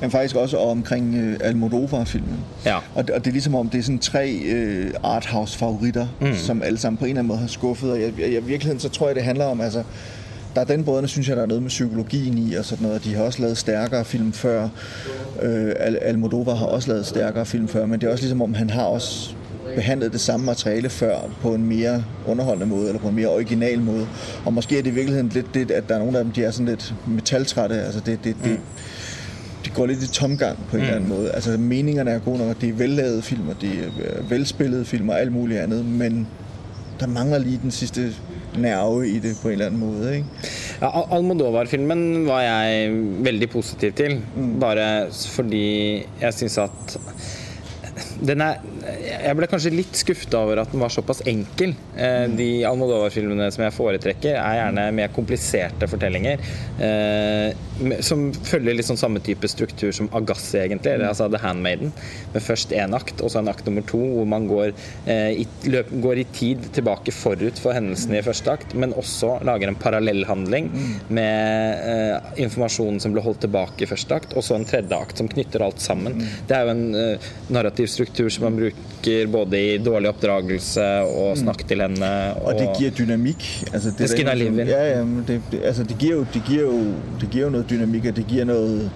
[0.00, 2.38] Men faktisk også omkring øh, Almodovar-filmen.
[2.64, 2.76] Ja.
[2.94, 6.34] Og, det- er ligesom om, det er sådan tre øh, arthouse-favoritter, mm.
[6.36, 7.90] som alle sammen på en eller anden måde har skuffet.
[7.92, 8.10] Og i
[8.42, 9.82] virkeligheden så tror jeg, det handler om, altså,
[10.54, 13.04] der er den bådene, synes jeg, der er noget med psykologien i og sådan noget.
[13.04, 14.68] De har også lavet stærkere film før.
[15.42, 18.54] Øh, Al- Almodovar har også lavet stærkere film før, men det er også ligesom om,
[18.54, 19.34] han har også
[19.74, 23.80] behandlet det samme materiale før på en mere underholdende måde, eller på en mere original
[23.80, 24.06] måde.
[24.44, 26.44] Og måske er det i virkeligheden lidt det, at der er nogle af dem, de
[26.44, 27.82] er sådan lidt metaltrætte.
[27.82, 28.60] Altså det, det, det,
[29.64, 30.82] det går lidt i tomgang på en mm.
[30.82, 31.30] eller anden måde.
[31.30, 35.20] Altså meningerne er gode nok, det er vellavede film, og det er velspillede film og
[35.20, 36.26] alt muligt andet, men
[37.00, 38.12] der mangler lige den sidste
[38.60, 40.16] nerve i det på en eller annen måte.
[40.18, 40.50] Ikke?
[40.82, 42.96] Ja, Almodovar-filmen var jeg
[43.28, 44.18] veldig positiv til.
[44.34, 44.52] Mm.
[44.62, 45.66] Bare fordi
[46.20, 46.98] jeg syns at
[48.22, 51.74] den er Jeg ble kanskje litt skuffa over at den var såpass enkel.
[51.94, 56.42] Eh, de Almodovar-filmene som jeg foretrekker, er gjerne mer kompliserte fortellinger.
[56.82, 60.96] Eh, som følger litt sånn samme type struktur som Agassi, egentlig.
[60.96, 61.92] Eller altså The Handmaiden.
[62.34, 64.72] Med først én akt, og så en akt nummer to, hvor man går,
[65.06, 69.36] eh, i, løp, går i tid tilbake forut for hendelsene i første akt, men også
[69.46, 70.70] lager en parallellhandling
[71.12, 75.30] med informasjonen som ble holdt tilbake i første akt, og så en tredje akt som
[75.30, 76.18] knytter alt sammen.
[76.48, 76.84] Det er jo en
[77.52, 78.71] narrativ struktur som man bruker
[79.28, 82.10] både i dårlig oppdragelse og snakk til henne.
[82.38, 83.46] Og, og det gir dynamikk.
[83.72, 84.68] Altså, det, det skinner liv i.
[84.70, 86.76] Ja, ja, det, altså, det, gir jo, det, gir jo,
[87.20, 88.90] det gir jo noe dynamikk, og det gir noe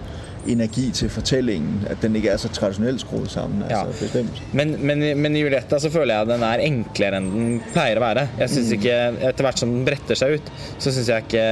[0.47, 1.83] energi til fortellingen.
[1.91, 3.65] At den ikke er så tradisjonelt skrudd sammen.
[3.67, 4.25] Altså, ja.
[4.57, 8.01] Men, men, men, i Julietta så føler jeg at den er enklere enn den pleier
[8.01, 8.29] å være.
[8.39, 8.79] Jeg synes mm.
[8.79, 8.97] ikke,
[9.31, 11.47] Etter hvert som den bretter seg ut, så syns jeg ikke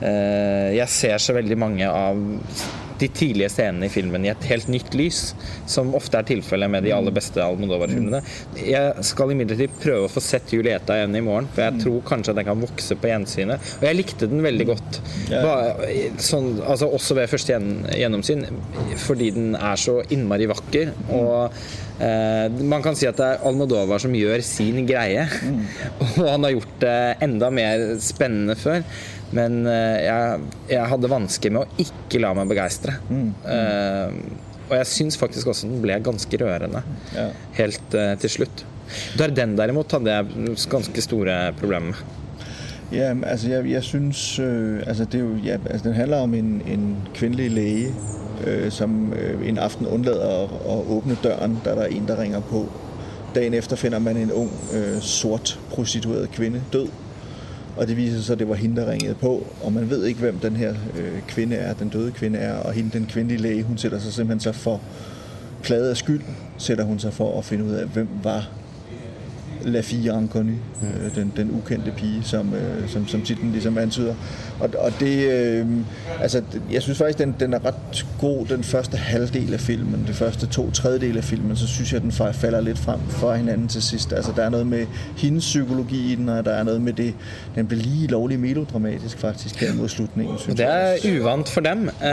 [0.00, 2.20] uh, Jeg ser så veldig mange av
[3.00, 5.20] de tidlige scenene i filmen i et helt nytt lys,
[5.70, 8.22] som ofte er tilfellet med de aller beste Almodovar-filmene.
[8.60, 12.34] Jeg skal imidlertid prøve å få sett Julieta igjen i morgen, for jeg tror kanskje
[12.34, 13.72] at den kan vokse på gjensynet.
[13.80, 15.00] Og jeg likte den veldig godt,
[16.22, 17.60] sånn, altså også ved første
[17.96, 18.46] gjennomsyn,
[19.06, 20.94] fordi den er så innmari vakker.
[21.12, 21.50] og Eh,
[21.96, 25.26] man kan si at det er Almodovar som gjør sin greie.
[25.42, 25.62] Mm.
[26.02, 28.82] Og han har gjort det enda mer spennende før.
[29.36, 32.98] Men eh, jeg, jeg hadde vansker med å ikke la meg begeistre.
[33.10, 33.30] Mm.
[33.42, 36.80] Uh, og jeg syns faktisk også den ble ganske rørende
[37.14, 37.28] ja.
[37.54, 38.64] helt til slutt.
[39.14, 42.16] Darden derimot hadde jeg ganske store problemer med.
[42.92, 46.62] Ja, altså jeg, jeg synes øh, altså det jo, ja, altså Den handler om en,
[46.66, 47.94] en kvinnelig lege
[48.70, 52.40] som øh, en aften undlader å, å, åpne døren da der er en der ringer
[52.40, 52.66] på.
[53.34, 56.88] Dagen efter finner man en ung, øh, sort prostitueret kvinne død.
[57.76, 59.46] Og det viser seg at det var hende, der ringede på.
[59.62, 62.54] Og man vet ikke, hvem den her øh, kvinde er, den døde kvinde er.
[62.54, 64.80] Og hende, den kvindelige læge, hun sætter sig simpelthen så for
[65.62, 66.22] pladet af skyld,
[66.58, 68.48] sætter hun sig for at finde ud af, hvem var
[69.64, 71.10] La Fille Inconnue, mm.
[71.14, 74.14] den, den ukendte pige, som, øh, som, som titlen ligesom antyder.
[74.60, 75.66] Og, og det, øh,
[76.20, 76.42] altså,
[76.72, 80.46] jeg synes faktisk, den, den er ret god, den første halvdel af filmen, det første
[80.46, 84.12] to tredjedel af filmen, så synes jeg, den falder lidt frem for hinanden til sidst.
[84.12, 84.86] Altså, der er noget med
[85.16, 87.14] hendes psykologi i den, og der er noget med det,
[87.54, 90.38] den bliver lige lovlig melodramatisk faktisk her mod slutningen.
[90.38, 91.20] Synes det er jeg.
[91.20, 91.90] uvant for dem.
[92.00, 92.06] Uh,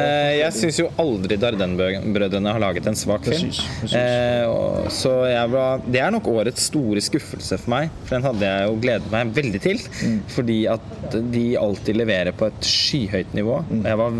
[0.43, 3.33] jeg synes jo aldri Dardenbrødrene har laget en svak film.
[3.33, 3.95] Præcis, præcis.
[3.95, 8.49] Uh, så jeg var, det er nok årets store skuffelse for meg, for den hadde
[8.49, 9.81] jeg jo gledet meg veldig til.
[10.03, 10.19] Mm.
[10.33, 13.59] Fordi at de alltid leverer på et skyhøyt nivå.
[13.69, 13.83] Mm.
[13.89, 14.19] Jeg var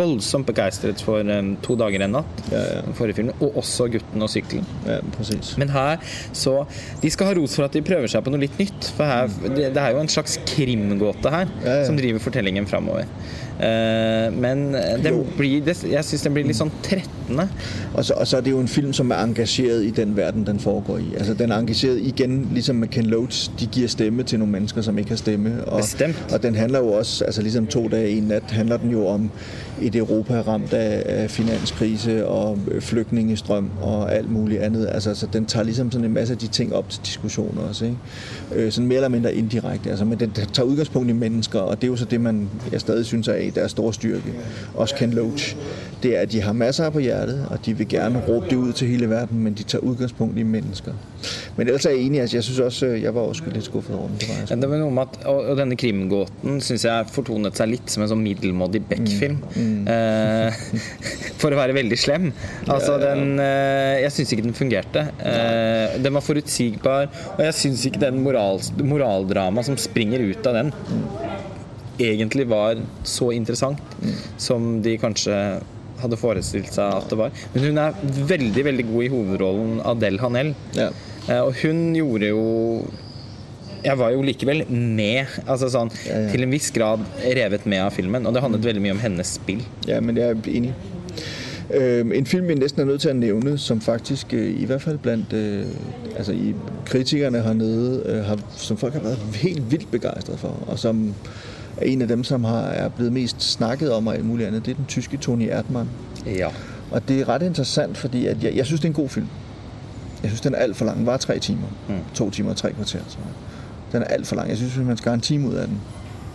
[0.00, 2.82] voldsomt begeistret for um, To dager en natt, ja, ja.
[2.98, 4.66] forrige filmen, og også Gutten og sykkelen.
[4.88, 4.98] Ja,
[5.60, 6.02] Men her
[6.34, 6.54] så
[7.02, 8.90] De skal ha ros for at de prøver seg på noe litt nytt.
[8.96, 11.50] For her, det, det er jo en slags krimgåte her
[11.86, 13.08] som driver fortellingen framover.
[13.54, 14.74] Uh, men
[15.38, 17.46] blir, det, jeg syns den blir litt sånn trettende.
[17.94, 20.46] Og så, og så, er det jo en film som er engasjert i den verden
[20.48, 21.12] den foregår i.
[21.20, 23.50] Altså, den er engasjert igjen, liksom med Ken Loach.
[23.60, 25.64] De giver stemme til noen mennesker som ikke har stemme.
[25.64, 25.82] Og,
[26.32, 29.30] og den handler jo også altså ligesom To dager en nat, handler den jo om
[29.82, 34.88] et Europa ramt av, af finanskrise og flygtningestrøm og alt mulig annet.
[34.92, 37.84] Altså, altså den tager ligesom sådan en masse av de ting opp til diskussion også.
[37.84, 38.70] Ikke?
[38.70, 39.90] Sånn mer eller mindre indirekte.
[39.90, 42.80] Altså, men den tager utgangspunkt i mennesker, og det er jo så det man jeg
[42.80, 44.34] stadig synes er deres store styrke.
[44.74, 45.56] Også Ken Loach.
[46.02, 48.72] Det er at de har masser på hjertet, og de vil gerne råbe det ud
[48.72, 50.92] til hele verden, men de tager utgangspunkt i mennesker.
[51.56, 52.20] Men ellers er jeg enig.
[52.20, 54.18] Altså, jeg synes også, jeg var også litt skuffet over den.
[54.20, 57.92] Det var, det var noe med at, og, denne krimgåten syns jeg fortonet seg litt
[57.92, 59.40] som en sånn middelmådig Beck-film.
[59.54, 59.72] Mm.
[59.84, 59.90] Mm.
[59.94, 60.60] Eh,
[61.42, 62.30] for å være veldig slem.
[62.68, 65.06] Altså, den eh, Jeg syns ikke den fungerte.
[65.18, 70.60] Eh, den var forutsigbar, og jeg syns ikke den moral, moraldrama som springer ut av
[70.60, 70.74] den,
[72.02, 73.80] egentlig var så interessant
[74.40, 75.36] som de kanskje
[76.04, 77.34] hadde forestilt seg at det var.
[77.54, 77.98] Men hun er
[78.34, 80.54] veldig veldig god i hovedrollen Adele Hanel.
[80.76, 80.90] Ja.
[81.32, 82.42] Og hun gjorde jo
[83.84, 86.32] jeg var jo likevel med, altså sånn, ja, ja.
[86.32, 87.04] til en viss grad
[87.36, 88.24] revet med av filmen.
[88.24, 89.60] Og det handlet veldig mye om hennes spill.
[89.88, 90.72] Ja, men jeg er enig.
[91.64, 94.84] Uh, en film vi nesten er nødt til å nevne, som faktisk uh, i hvert
[94.84, 95.64] fall blant uh,
[96.12, 96.52] altså i
[96.88, 101.06] kritikerne her nede, har, som folk har vært helt vilt begeistret for, og som
[101.78, 104.66] er en av dem som har, er blitt mest snakket om og alt mulig annet,
[104.66, 105.88] det er den tyske Tony Erdmann.
[106.28, 106.52] Ja.
[106.90, 109.32] Og det er rett interessant, fordi jeg, jeg syns det er en god film.
[110.24, 110.98] Jeg synes, den er alt for lang.
[110.98, 111.66] Den var tre timer.
[111.88, 111.94] Mm.
[112.14, 113.34] To timer og tre kvarter, tror jeg.
[113.92, 114.48] Den er alt for lang.
[114.48, 115.80] Jeg synes, man skal have en time ud af den.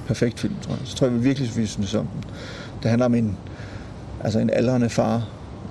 [0.08, 0.82] Perfekt film, tror jeg.
[0.84, 2.24] Så tror jeg vi virkelig, vi synes om den.
[2.84, 3.38] Det handler om en,
[4.24, 5.28] altså en aldrende far,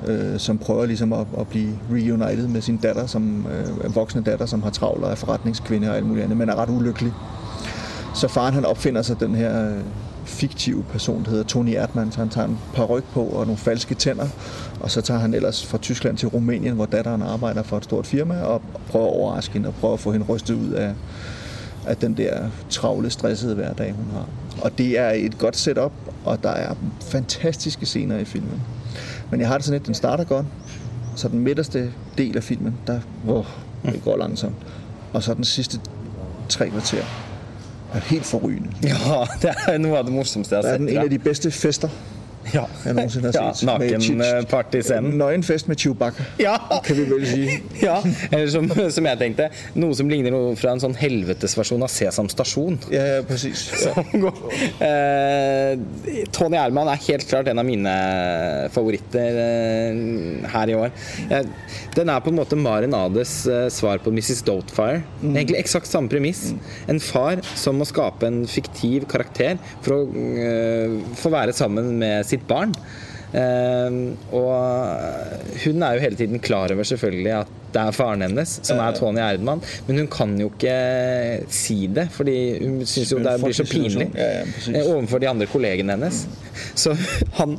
[0.06, 4.46] øh, som prøver ligesom at, at blive reunited med sin datter, som øh, voksne datter,
[4.46, 7.12] som har travlt og er forretningskvinde og alt muligt andet, men er ret ulykkelig.
[8.14, 9.80] Så faren han opfinder sig den her øh,
[10.38, 13.58] fiktive person, der hedder Tony Erdmann, så han tager en par ryg på og nogle
[13.58, 14.28] falske tænder,
[14.80, 18.06] og så tager han ellers fra Tyskland til Rumænien, hvor datteren arbejder for et stort
[18.06, 20.94] firma, og prøver at overraske hende og prøver at få hende rystet ud af,
[21.86, 24.26] af den der travle, stressede hverdag, hun har.
[24.62, 25.92] Og det er et godt setup,
[26.24, 28.62] og der er fantastiske scener i filmen.
[29.30, 30.46] Men jeg har det sådan lidt, den starter godt,
[31.16, 33.44] så den midterste del af filmen, der oh,
[33.84, 34.56] det går langsomt.
[35.12, 35.80] Og så den sidste
[36.48, 37.27] tre kvarter
[37.94, 38.70] er helt forrygende.
[38.82, 40.86] Ja, det er noe av det morsomste jeg har Der er sett.
[40.88, 41.88] den en av de bedste fester,
[42.52, 43.66] Ja, jeg noensinne har ja set.
[43.80, 45.16] Med Chi- nakenpartyscenen.
[45.20, 46.56] Nøgenfest med Chewbacca, Ja.
[46.84, 47.58] kan vi vel si.
[47.86, 47.98] ja,
[48.30, 52.30] eller som, som jeg tenkte, noe som ligner noe fra en sånn helvetesversjon av Sesam
[52.32, 52.78] stasjon.
[52.94, 53.66] Ja, ja, præcis.
[53.84, 53.94] Ja.
[54.78, 55.78] Eh,
[56.34, 57.92] Tony Erman er helt klart en av mine
[58.72, 60.00] favoritter eh,
[60.52, 60.92] her i år.
[61.32, 61.48] Eh,
[61.96, 64.42] den er på en måte Maren Ades eh, svar på Mrs.
[64.46, 65.02] Doubtfire.
[65.24, 66.52] Egentlig eksakt samme premiss.
[66.90, 70.00] En far som må skape en fiktiv karakter for å
[70.38, 72.74] eh, få være sammen med sitt barn.
[73.32, 73.96] Eh,
[74.32, 78.78] og hun er jo hele tiden klar over selvfølgelig at det er faren hennes, som
[78.80, 80.72] er Tony Erdmann, men hun kan jo ikke
[81.52, 84.54] si det, fordi hun syns jo det blir så pinlig eh,
[84.86, 86.22] overfor de andre kollegene hennes.
[86.72, 86.94] Så,
[87.36, 87.58] han,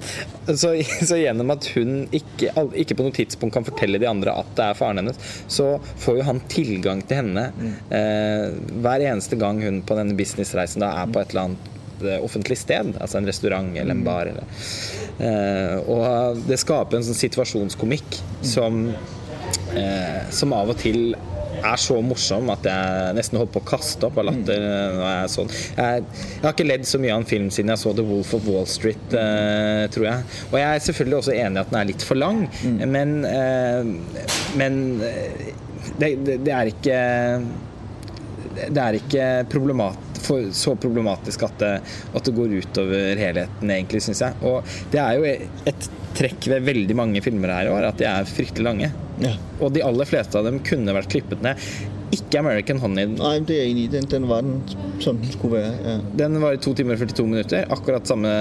[0.49, 2.49] så, så gjennom at hun ikke,
[2.82, 6.24] ikke på noe tidspunkt kan fortelle de andre at det er faren hennes, så får
[6.24, 7.49] jo han tilgang til henne
[7.93, 8.49] eh,
[8.82, 12.59] hver eneste gang hun på denne businessreisen da er på et eller annet eh, offentlig
[12.61, 14.31] sted, altså en restaurant eller en bar.
[14.31, 14.67] Eller.
[15.19, 18.85] Eh, og det skaper en sånn situasjonskomikk som,
[19.75, 21.13] eh, som av og til
[21.59, 24.61] er så morsom at jeg nesten holdt på å kaste opp av latter.
[24.63, 25.49] når jeg, er sånn.
[25.51, 28.33] jeg, jeg har ikke ledd så mye av en film siden jeg så The Wolf
[28.37, 30.27] of Wall Street, eh, tror jeg.
[30.51, 32.45] Og jeg er selvfølgelig også enig i at den er litt for lang,
[32.79, 33.91] men, eh,
[34.59, 34.79] men
[35.99, 37.01] det, det, det er ikke
[38.59, 41.74] det er ikke problemat, for, så problematisk at det,
[42.15, 44.38] at det går utover helheten, egentlig, syns jeg.
[44.45, 45.30] Og det er jo
[45.74, 45.89] et
[46.20, 48.91] trekk ved veldig mange filmer her i år, at de er fryktelig lange.
[49.24, 49.36] Ja.
[49.59, 51.59] Og de aller fleste av dem kunne vært klippet ned.
[52.15, 53.05] Ikke American Honey.
[53.20, 53.89] Nei, det er jeg enig i.
[53.93, 54.61] Den, den var den,
[55.03, 55.74] som den skulle være.
[55.86, 55.97] Ja.
[56.24, 57.67] Den var i to timer og 42 minutter.
[57.76, 58.32] Akkurat samme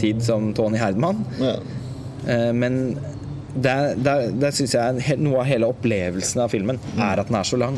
[0.00, 1.20] tid som Tony Herdman.
[1.42, 1.58] Ja.
[2.24, 2.96] Eh, Men
[3.54, 7.36] der, det, det syns jeg er noe av hele opplevelsen av filmen er at den
[7.38, 7.76] er så lang.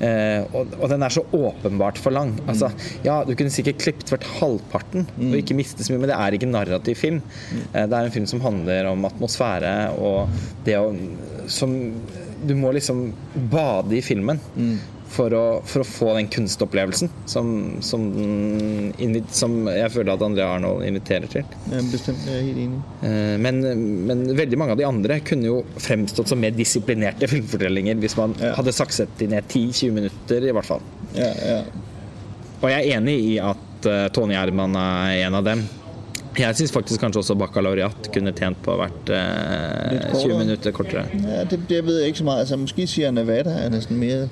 [0.00, 2.32] Eh, og, og den er så åpenbart for lang.
[2.48, 2.70] Altså,
[3.04, 6.38] ja, Du kunne sikkert klippet hvert halvparten og ikke mistet så mye, men det er
[6.38, 7.20] ikke narrativ film.
[7.72, 10.32] Eh, det er en film som handler om atmosfære og
[10.64, 10.88] det å
[11.52, 11.74] som,
[12.44, 13.06] Du må liksom
[13.52, 14.40] bade i filmen.
[15.14, 17.50] For å, for å få den kunstopplevelsen som,
[17.86, 18.02] som,
[19.30, 21.44] som jeg føler at André Arnold inviterer til.
[21.92, 22.24] bestemt.
[22.26, 22.80] Jeg er helt enig.
[23.06, 23.60] Eh, Men,
[24.08, 28.34] men veldig mange av de andre kunne jo fremstått som mer disiplinerte filmfortellinger hvis man
[28.42, 28.54] Ja.
[28.58, 30.82] hadde sakset de ned 10-20 minutter, i hvert fall.
[31.14, 31.60] Ja, ja.
[32.60, 35.62] Og jeg er enig i at eh, Tony Herman er en av dem.
[36.34, 41.04] Jeg syns faktisk kanskje også bakalaureat kunne tjent på å vært eh, 20 minutter kortere.
[41.22, 42.40] Ja, det, det ved jeg ikke så mye.
[42.42, 44.24] Altså, måske sier Nevada er nesten mer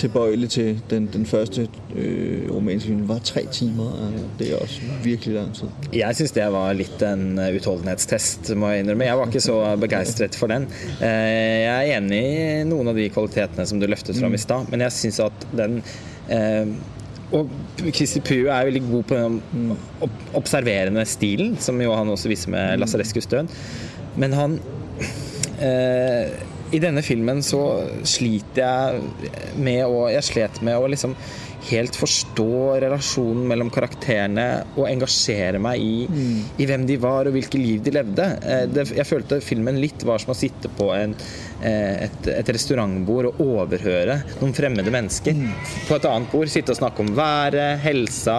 [0.00, 1.64] tilbøyelig til den, den første
[1.96, 3.06] øh, romanske filmen.
[3.08, 3.96] Var tre timer,
[4.38, 5.72] det er også virkelig lang tid.
[5.96, 9.08] Jeg syns det var litt en eh, utholdenhetstest, må jeg innrømme.
[9.08, 10.68] Jeg var ikke så begeistret for den.
[11.00, 14.68] Eh, Jeg er enig i noen av de kvalitetene som du løftet fram i stad,
[14.72, 15.80] men jeg syns at den
[16.28, 16.68] eh,
[17.36, 17.50] og
[17.94, 19.74] Christer Pue er veldig god på den
[20.34, 23.50] observerende stilen, som jo han også viser med Lasarescus død.
[24.20, 24.56] Men han
[25.62, 26.32] eh,
[26.70, 27.60] I denne filmen så
[28.06, 31.16] sliter jeg med å Jeg slet med å liksom
[31.68, 34.46] helt forstå relasjonen mellom karakterene
[34.78, 36.06] og engasjere meg i,
[36.56, 38.26] i hvem de var og hvilke liv de levde.
[38.40, 41.12] Eh, jeg følte filmen litt var som å sitte på en,
[41.60, 45.36] eh, et, et restaurantbord og overhøre noen fremmede mennesker
[45.88, 46.52] på et annet bord.
[46.52, 48.38] Sitte og snakke om været, helsa,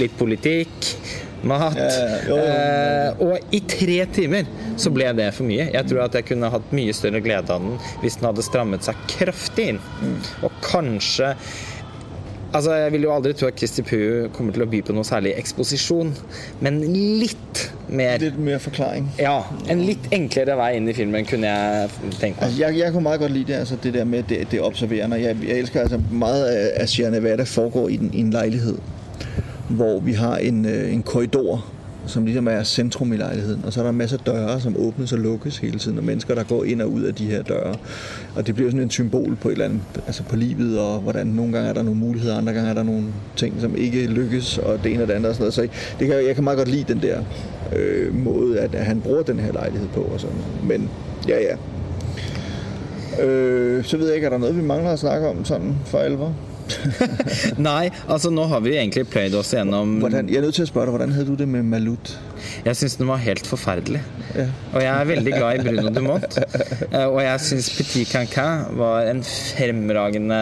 [0.00, 0.94] litt politikk.
[1.42, 1.88] Jo,
[2.28, 2.38] jo.
[2.38, 4.48] Eh, og i tre timer
[4.80, 5.68] så ble det for mye.
[5.74, 8.86] Jeg tror at jeg kunne hatt mye større glede av den hvis den hadde strammet
[8.86, 9.82] seg kraftig inn.
[10.42, 11.34] Og kanskje
[12.52, 15.06] Altså, Jeg vil jo aldri tro at Kristi Pue kommer til å by på noe
[15.08, 16.10] særlig eksposisjon,
[16.60, 19.06] men litt mer Litt mere forklaring.
[19.16, 19.38] Ja,
[19.72, 22.58] en litt enklere vei inn i filmen kunne jeg tenkt meg.
[22.60, 25.16] Jeg, jeg kunne meget godt lide det, altså det der med det, det observerende.
[25.22, 26.44] Jeg, jeg elsker altså meget
[26.82, 28.76] av Sierra Nevada foregår i, den, i en lejlighed,
[29.74, 31.64] hvor vi har en, øh, en korridor
[32.06, 33.64] som ligesom er centrum i lejligheden.
[33.64, 36.34] Og så er der en masse døre, som åbnes og lukkes hele tiden, og mennesker,
[36.34, 37.74] der går ind og ud af de her døre.
[38.36, 41.26] Og det bliver sådan en symbol på et eller andet, altså på livet, og hvordan
[41.26, 43.04] nogle gange er der nogle muligheder, andre gange er der nogle
[43.36, 45.54] ting, som ikke lykkes, og det ene og det andet og sådan noget.
[45.54, 45.68] Så
[45.98, 47.22] det kan, jeg kan meget godt lide den der
[47.76, 50.36] øh, måde, at, at han bruger den her lejlighed på og sådan.
[50.64, 50.90] Men
[51.28, 51.56] ja, ja.
[53.24, 55.98] Øh, så ved jeg ikke, er der noget, vi mangler at snakke om sådan for
[55.98, 56.34] alvor?
[57.68, 60.70] Nei, altså nå har vi egentlig pløyd oss gjennom Hvordan, jeg er nødt til å
[60.70, 62.12] spørre deg, hvordan hadde du det med Malut?
[62.66, 64.00] Jeg syns den var helt forferdelig.
[64.34, 64.48] Ja.
[64.72, 66.38] Og jeg er veldig glad i Bruno Dumont.
[66.92, 70.40] Eh, Og jeg syns Petit Cancan var en fremragende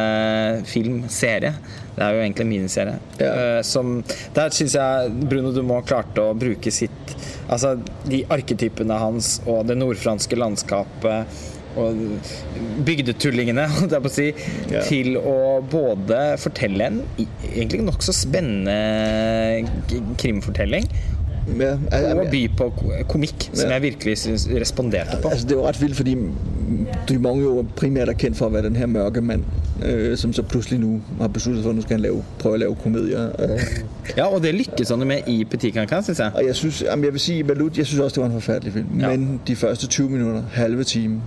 [0.66, 1.52] filmserie.
[1.94, 2.96] Det er jo egentlig en miniserie.
[3.20, 3.30] Ja.
[3.30, 4.00] Eh, Som,
[4.34, 7.14] der syns jeg Bruno Dumont klarte å bruke sitt
[7.50, 7.72] Altså
[8.06, 11.40] de arketypene hans og det nordfranske landskapet
[11.76, 11.94] og
[12.86, 14.28] bygdetullingene, holdt jeg på å si,
[14.70, 14.82] Ja.
[14.86, 15.36] til å
[15.70, 17.00] både fortelle en
[17.54, 18.76] egentlig nokså spennende
[20.18, 20.90] krimfortelling,
[21.58, 24.12] Ja, jeg, og by på komikk, komikk, som jeg virkelig
[24.60, 25.30] responderte på.
[25.32, 26.12] Altså, det var rett ret vildt, fordi
[27.08, 29.42] Dumont jo primært er kjent for å være den her mørke mann,
[29.82, 32.62] øh, som så plutselig nå har besluttet for, at nå skal han lave, prøve å
[32.62, 33.32] lave komedier.
[33.40, 33.64] Øh,
[34.20, 36.32] Ja, og det lykkes han med i Petit Cancan, syns jeg.
[36.36, 38.72] og jeg synes, jamen jeg vil si Balut, jeg synes også, det var en forferdelig
[38.76, 38.86] film.
[39.00, 39.08] Ja.
[39.10, 41.20] Men de første 20 minutter, halve time,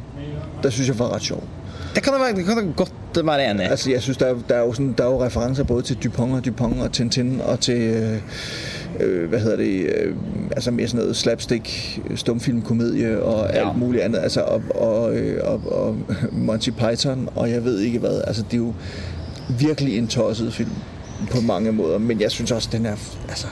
[0.63, 1.43] der synes jeg var ret sjov.
[1.95, 2.93] Det kan jeg det kan jeg godt
[3.25, 3.69] være enig i.
[3.69, 5.97] Altså, jeg synes, der er, der er, jo, sådan, der er jo referencer både til
[6.03, 8.17] Dupont og Dupont og Tintin og til, øh,
[8.99, 10.15] øh, hvad hedder det, øh,
[10.51, 13.69] altså mere sådan noget slapstick, stumfilmkomedie og Ja.
[13.69, 14.19] alt muligt andet.
[14.19, 15.97] Altså, og, og, øh, og, og
[16.47, 18.21] Monty Python, og jeg ved ikke hvad.
[18.27, 18.73] Altså, det er jo
[19.59, 20.69] virkelig en tosset film
[21.31, 22.95] på mange måder, men jeg synes også, den er,
[23.29, 23.47] altså,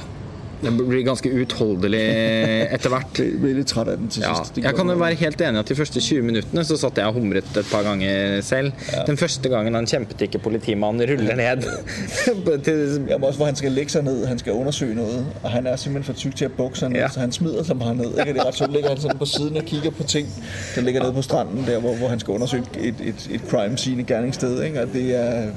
[0.61, 2.01] Den blir ganske utholdelig
[2.75, 3.21] etter hvert.
[3.41, 5.99] blir litt af den til Ja, jeg kan jo være helt enig at de første
[6.03, 8.71] 20 minuttene så satt jeg og humret et par ganger selv.
[9.07, 11.65] Den første gangen han kjempet ikke politimannen ruller ned
[12.65, 15.25] til Jamen også, hvor han skal legge seg ned, han skal undersøge noe.
[15.43, 17.07] og han er simpelthen for tykk til å bukke sig ned, Ja.
[17.07, 17.09] ja.
[17.13, 18.11] så han smider seg bare ned.
[18.19, 18.33] Ikke?
[18.33, 20.27] Det er ret sjovt, ligger han sånn på siden og kigger på ting,
[20.75, 23.77] som ligger nede på stranden, der hvor, hvor han skal undersøge et, et, et crime
[23.77, 24.81] scene, gerningssted, ikke?
[24.85, 25.49] og det er,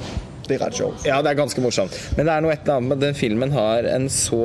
[0.48, 1.06] det er ret sjovt.
[1.08, 1.96] Ja, det er ganske morsomt.
[2.18, 4.44] Men det er noe et eller annet med den filmen har en så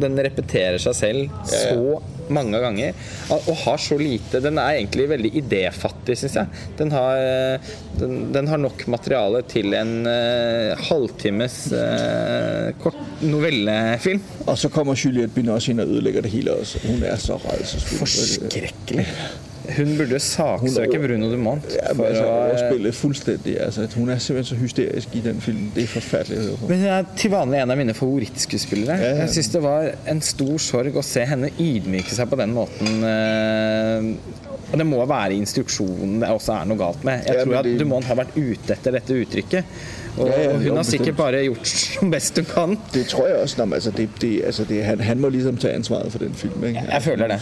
[0.00, 2.00] Den repeterer seg selv så
[2.32, 2.96] mange ganger.
[3.30, 6.62] Og har så lite Den er egentlig veldig idéfattig, syns jeg.
[6.78, 7.20] Den har,
[8.00, 14.22] den, den har nok materiale til en uh, halvtimes uh, kort novellefilm.
[14.46, 16.82] Og så kommer Juliette Binoche inn og ødelegger det hele også.
[16.86, 18.00] Hun er så rædselsfuld.
[18.02, 19.08] Forskrekkelig.
[19.76, 23.54] Hun burde saksøke Bruno Dumont Ja, men altså, å eh, overspillet fuldstændig.
[23.66, 25.70] Altså, hun er simpelthen så hysterisk i den filmen.
[25.74, 26.70] Det er forferdelig at høre på.
[26.70, 28.98] Men hun er til vanlig en av mine favorittskuespillere.
[29.02, 29.24] Ja, ja.
[29.24, 33.00] Jeg syns det var en stor sorg å se henne ydmyke seg på den måten.
[34.72, 37.22] Og det må være instruksjonen det også er noe galt med.
[37.28, 39.78] Jeg tror at du Dumont har vært ute etter dette uttrykket.
[40.16, 42.76] Og Ja, ja, hun har sikkert bare gjort som best hun kan.
[42.92, 43.66] Det tror jeg også.
[43.66, 46.70] Altså, det, det, altså, det, han, han må liksom ta ansvaret for den filmen.
[46.70, 46.86] Ikke?
[46.92, 47.40] Jeg føler det.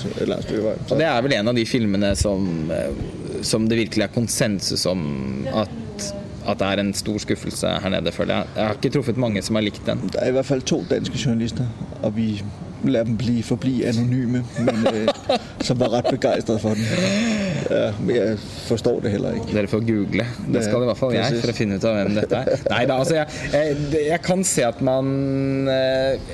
[0.90, 2.98] Og det er vel en av de filmene som, eh,
[3.46, 6.10] som det virkelig er konsensus om at,
[6.44, 8.52] at det er en stor skuffelse her nede, føler jeg.
[8.58, 10.02] Jeg har ikke truffet mange som har likt den.
[10.10, 11.70] Det er i hvert fall to danske journalister,
[12.02, 12.42] og vi
[12.92, 15.08] lader dem blive, forblive anonyme, men øh,
[15.66, 16.84] som var ret begejstret for den.
[17.70, 19.54] Ja, men jeg forstår det heller ikke.
[19.56, 20.26] Dere får google.
[20.52, 21.44] Det skal i hvert fall jeg Precis.
[21.44, 22.64] for å finne ut av hvem dette er.
[22.74, 26.32] Nei da, altså jeg, jeg, jeg kan se at man eh,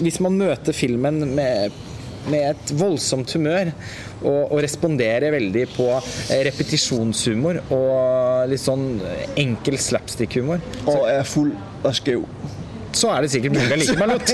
[0.00, 1.80] Hvis man møter filmen med
[2.30, 3.72] med et voldsomt humør
[4.22, 8.86] og, og responderer veldig på eh, repetisjonshumor og litt sånn
[9.40, 11.50] enkel slapstick-humor, Og er full
[11.82, 12.26] og skæv.
[12.98, 14.32] Så er det sikkert mange liker meg lott.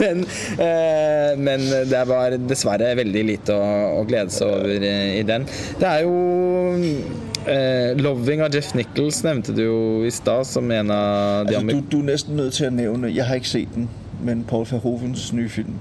[0.00, 0.20] men,
[0.58, 5.46] eh, men det var dessverre veldig lite å, å glede seg over i den.
[5.80, 6.14] Det er jo
[7.46, 11.66] eh, 'Loving' av Jeff Nichols nevnte du jo i stad som en av de Altså,
[11.76, 13.88] du, du er nesten nødt til å nevne jeg har ikke sett den,
[14.24, 15.76] men Paul Verhovens nye film,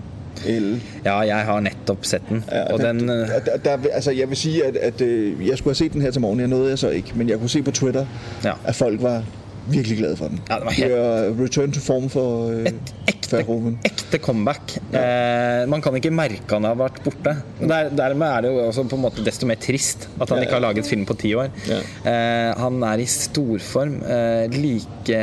[0.45, 0.75] L.
[1.05, 4.37] Ja, jeg har nettopp sett den, Ja, og den eh, der, der, altså, jeg vil
[4.39, 6.41] si at, at øh, jeg skulle ha sett den her til morgenen.
[6.49, 8.05] Jeg nådde jeg så ikke, men jeg kunne se på Twitter,
[8.43, 8.53] Ja.
[8.65, 9.23] at folk var
[9.67, 10.39] virkelig glad for den.
[10.49, 13.41] Ja, det var helt- det er return to form for Et ekte,
[13.85, 14.77] ekte comeback.
[14.93, 17.35] Eh, man kan ikke merke han har vært borte.
[17.61, 20.43] Der, dermed er det jo også på en måte desto mer trist at han Ja,
[20.45, 21.49] ikke har laget film på ti år.
[21.67, 21.79] Ja.
[22.05, 24.01] Eh, han er i storform.
[24.03, 25.15] Eh, like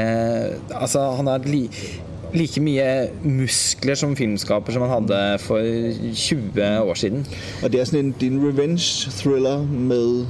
[0.75, 1.69] Altså, han har li,
[2.35, 7.27] like mye muskler som filmskaper som han hadde for 20 år siden.
[7.63, 10.27] Og det er en, det er en revenge thriller med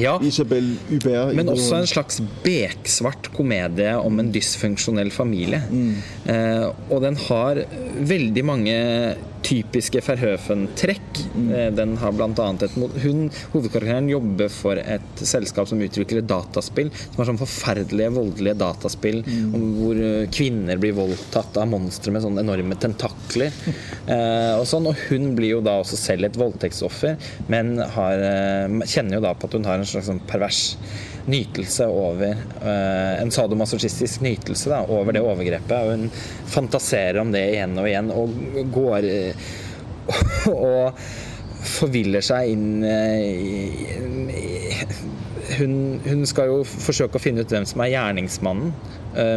[0.00, 0.16] Ja.
[0.22, 1.34] Isabel Hubert.
[1.36, 5.62] Men også en slags beksvart komedie om en dysfunksjonell familie.
[6.28, 7.62] Eh, og den har
[8.12, 8.76] veldig mange
[9.44, 11.20] typiske Verhøfen-trekk.
[11.52, 16.90] Eh, Den har blant annet et hun, Hovedkarakteren jobber for et selskap som utvikler dataspill
[16.94, 22.24] som har sånn forferdelige, voldelige dataspill om hvor eh, kvinner blir voldtatt av monstre med
[22.24, 23.52] sånne enorme tentakler.
[24.06, 27.16] Eh, og sånn, og hun blir jo da også selv et voldtektsoffer,
[27.50, 30.60] men har, eh, kjenner jo da på at hun har en slags sånn pervers
[31.26, 35.76] nytelse over eh, En sadomasochistisk nytelse da, over det overgrepet.
[35.76, 36.10] Og hun
[36.52, 39.48] fantaserer om det igjen og igjen og går eh,
[40.52, 41.00] og
[41.66, 43.24] forviller seg inn eh,
[44.30, 44.46] i
[45.56, 48.72] hun, hun skal jo forsøke å finne ut hvem som er gjerningsmannen,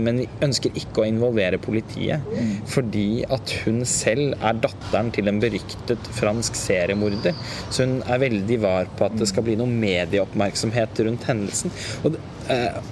[0.03, 2.25] men ønsker ikke å involvere politiet.
[2.69, 7.37] Fordi at hun selv er datteren til en beryktet fransk seriemorder.
[7.69, 11.73] Så hun er veldig var på at det skal bli noe medieoppmerksomhet rundt hendelsen.
[12.03, 12.35] Og, eh,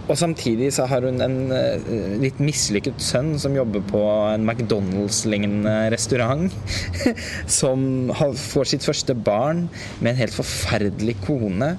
[0.07, 5.75] og samtidig så har hun en eh, litt mislykket sønn som jobber på en McDonald's-lignende
[5.93, 6.53] restaurant.
[7.59, 9.65] Som får sitt første barn
[9.99, 11.73] med en helt forferdelig kone.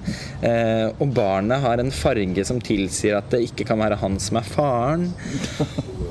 [0.45, 4.39] Eh, og barnet har en farge som tilsier at det ikke kan være han som
[4.39, 5.07] er faren.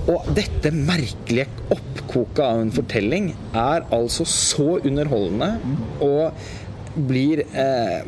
[0.09, 5.53] Og dette merkelige oppkoket av en fortelling er altså så underholdende
[6.05, 6.39] og
[7.09, 8.01] blir eh,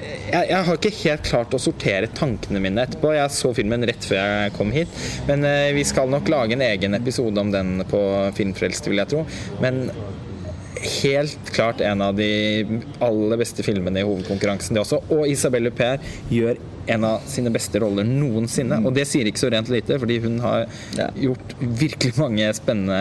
[0.00, 3.12] jeg, jeg har ikke helt klart å sortere tankene mine etterpå.
[3.16, 5.00] Jeg så filmen rett før jeg kom hit.
[5.28, 8.02] Men eh, vi skal nok lage en egen episode om den på
[8.36, 9.24] Filmfrelst, vil jeg tro.
[9.64, 9.86] Men
[10.84, 15.00] helt klart en av de aller beste filmene i hovedkonkurransen, det også.
[15.14, 16.60] Og Isabelle Per gjør
[16.92, 18.80] en av sine beste roller noensinne.
[18.84, 20.66] Og det sier ikke så rent lite, fordi hun har
[21.16, 23.00] gjort virkelig mange spennende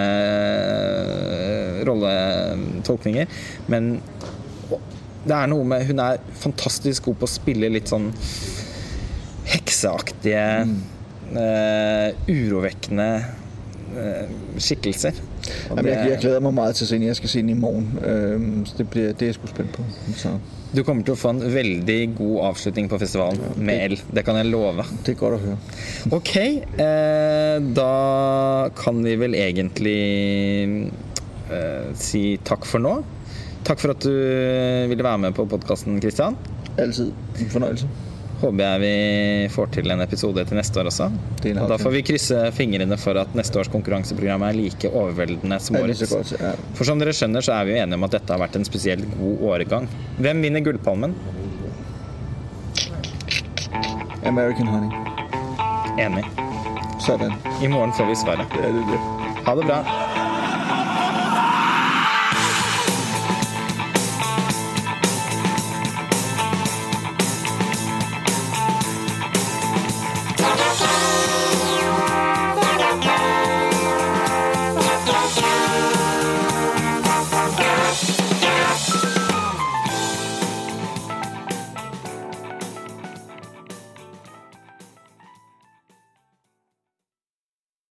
[1.34, 3.42] eh, rolletolkninger.
[3.74, 3.98] Men
[5.24, 8.10] det er noe med Hun er fantastisk god på å spille litt sånn
[9.44, 10.44] hekseaktige,
[11.36, 13.08] eh, urovekkende
[13.98, 15.18] uh, skikkelser.
[15.68, 17.08] Jamen, jeg, jeg gleder meg meget til den.
[17.10, 17.90] Jeg skal se den i morgen.
[18.00, 19.86] Uh, det, blir, det er jeg sgu spændt på.
[20.16, 20.38] Så
[20.74, 24.00] du kommer til å få en veldig god avslutning på festivalen med L.
[24.10, 24.86] Det kan jeg love.
[25.06, 25.58] det er godt at høre.
[26.18, 26.32] Ok,
[26.82, 27.90] eh, da
[28.74, 30.00] kan vi vel egentlig
[31.54, 32.96] eh, si takk for nå.
[33.64, 34.12] Takk for at du
[34.92, 36.36] ville være med på podkasten, Kristian.
[36.80, 37.88] Altid en fornøyelse.
[38.44, 38.96] Håper jeg vi
[39.54, 41.06] får til en episode til neste år også.
[41.54, 45.78] Og da får vi krysse fingrene for at neste års konkurranseprogram er like overveldende som
[45.80, 46.12] årets.
[46.76, 48.68] For som dere skjønner, så er vi jo enige om at dette har vært en
[48.68, 49.88] spesielt god åregang.
[50.20, 51.16] Hvem vinner Gullpalmen?
[54.28, 54.92] American Honey.
[56.04, 56.26] Enig.
[57.00, 57.32] Sådan.
[57.64, 58.60] I morgen får vi svaret.
[59.48, 60.13] Ha det bra.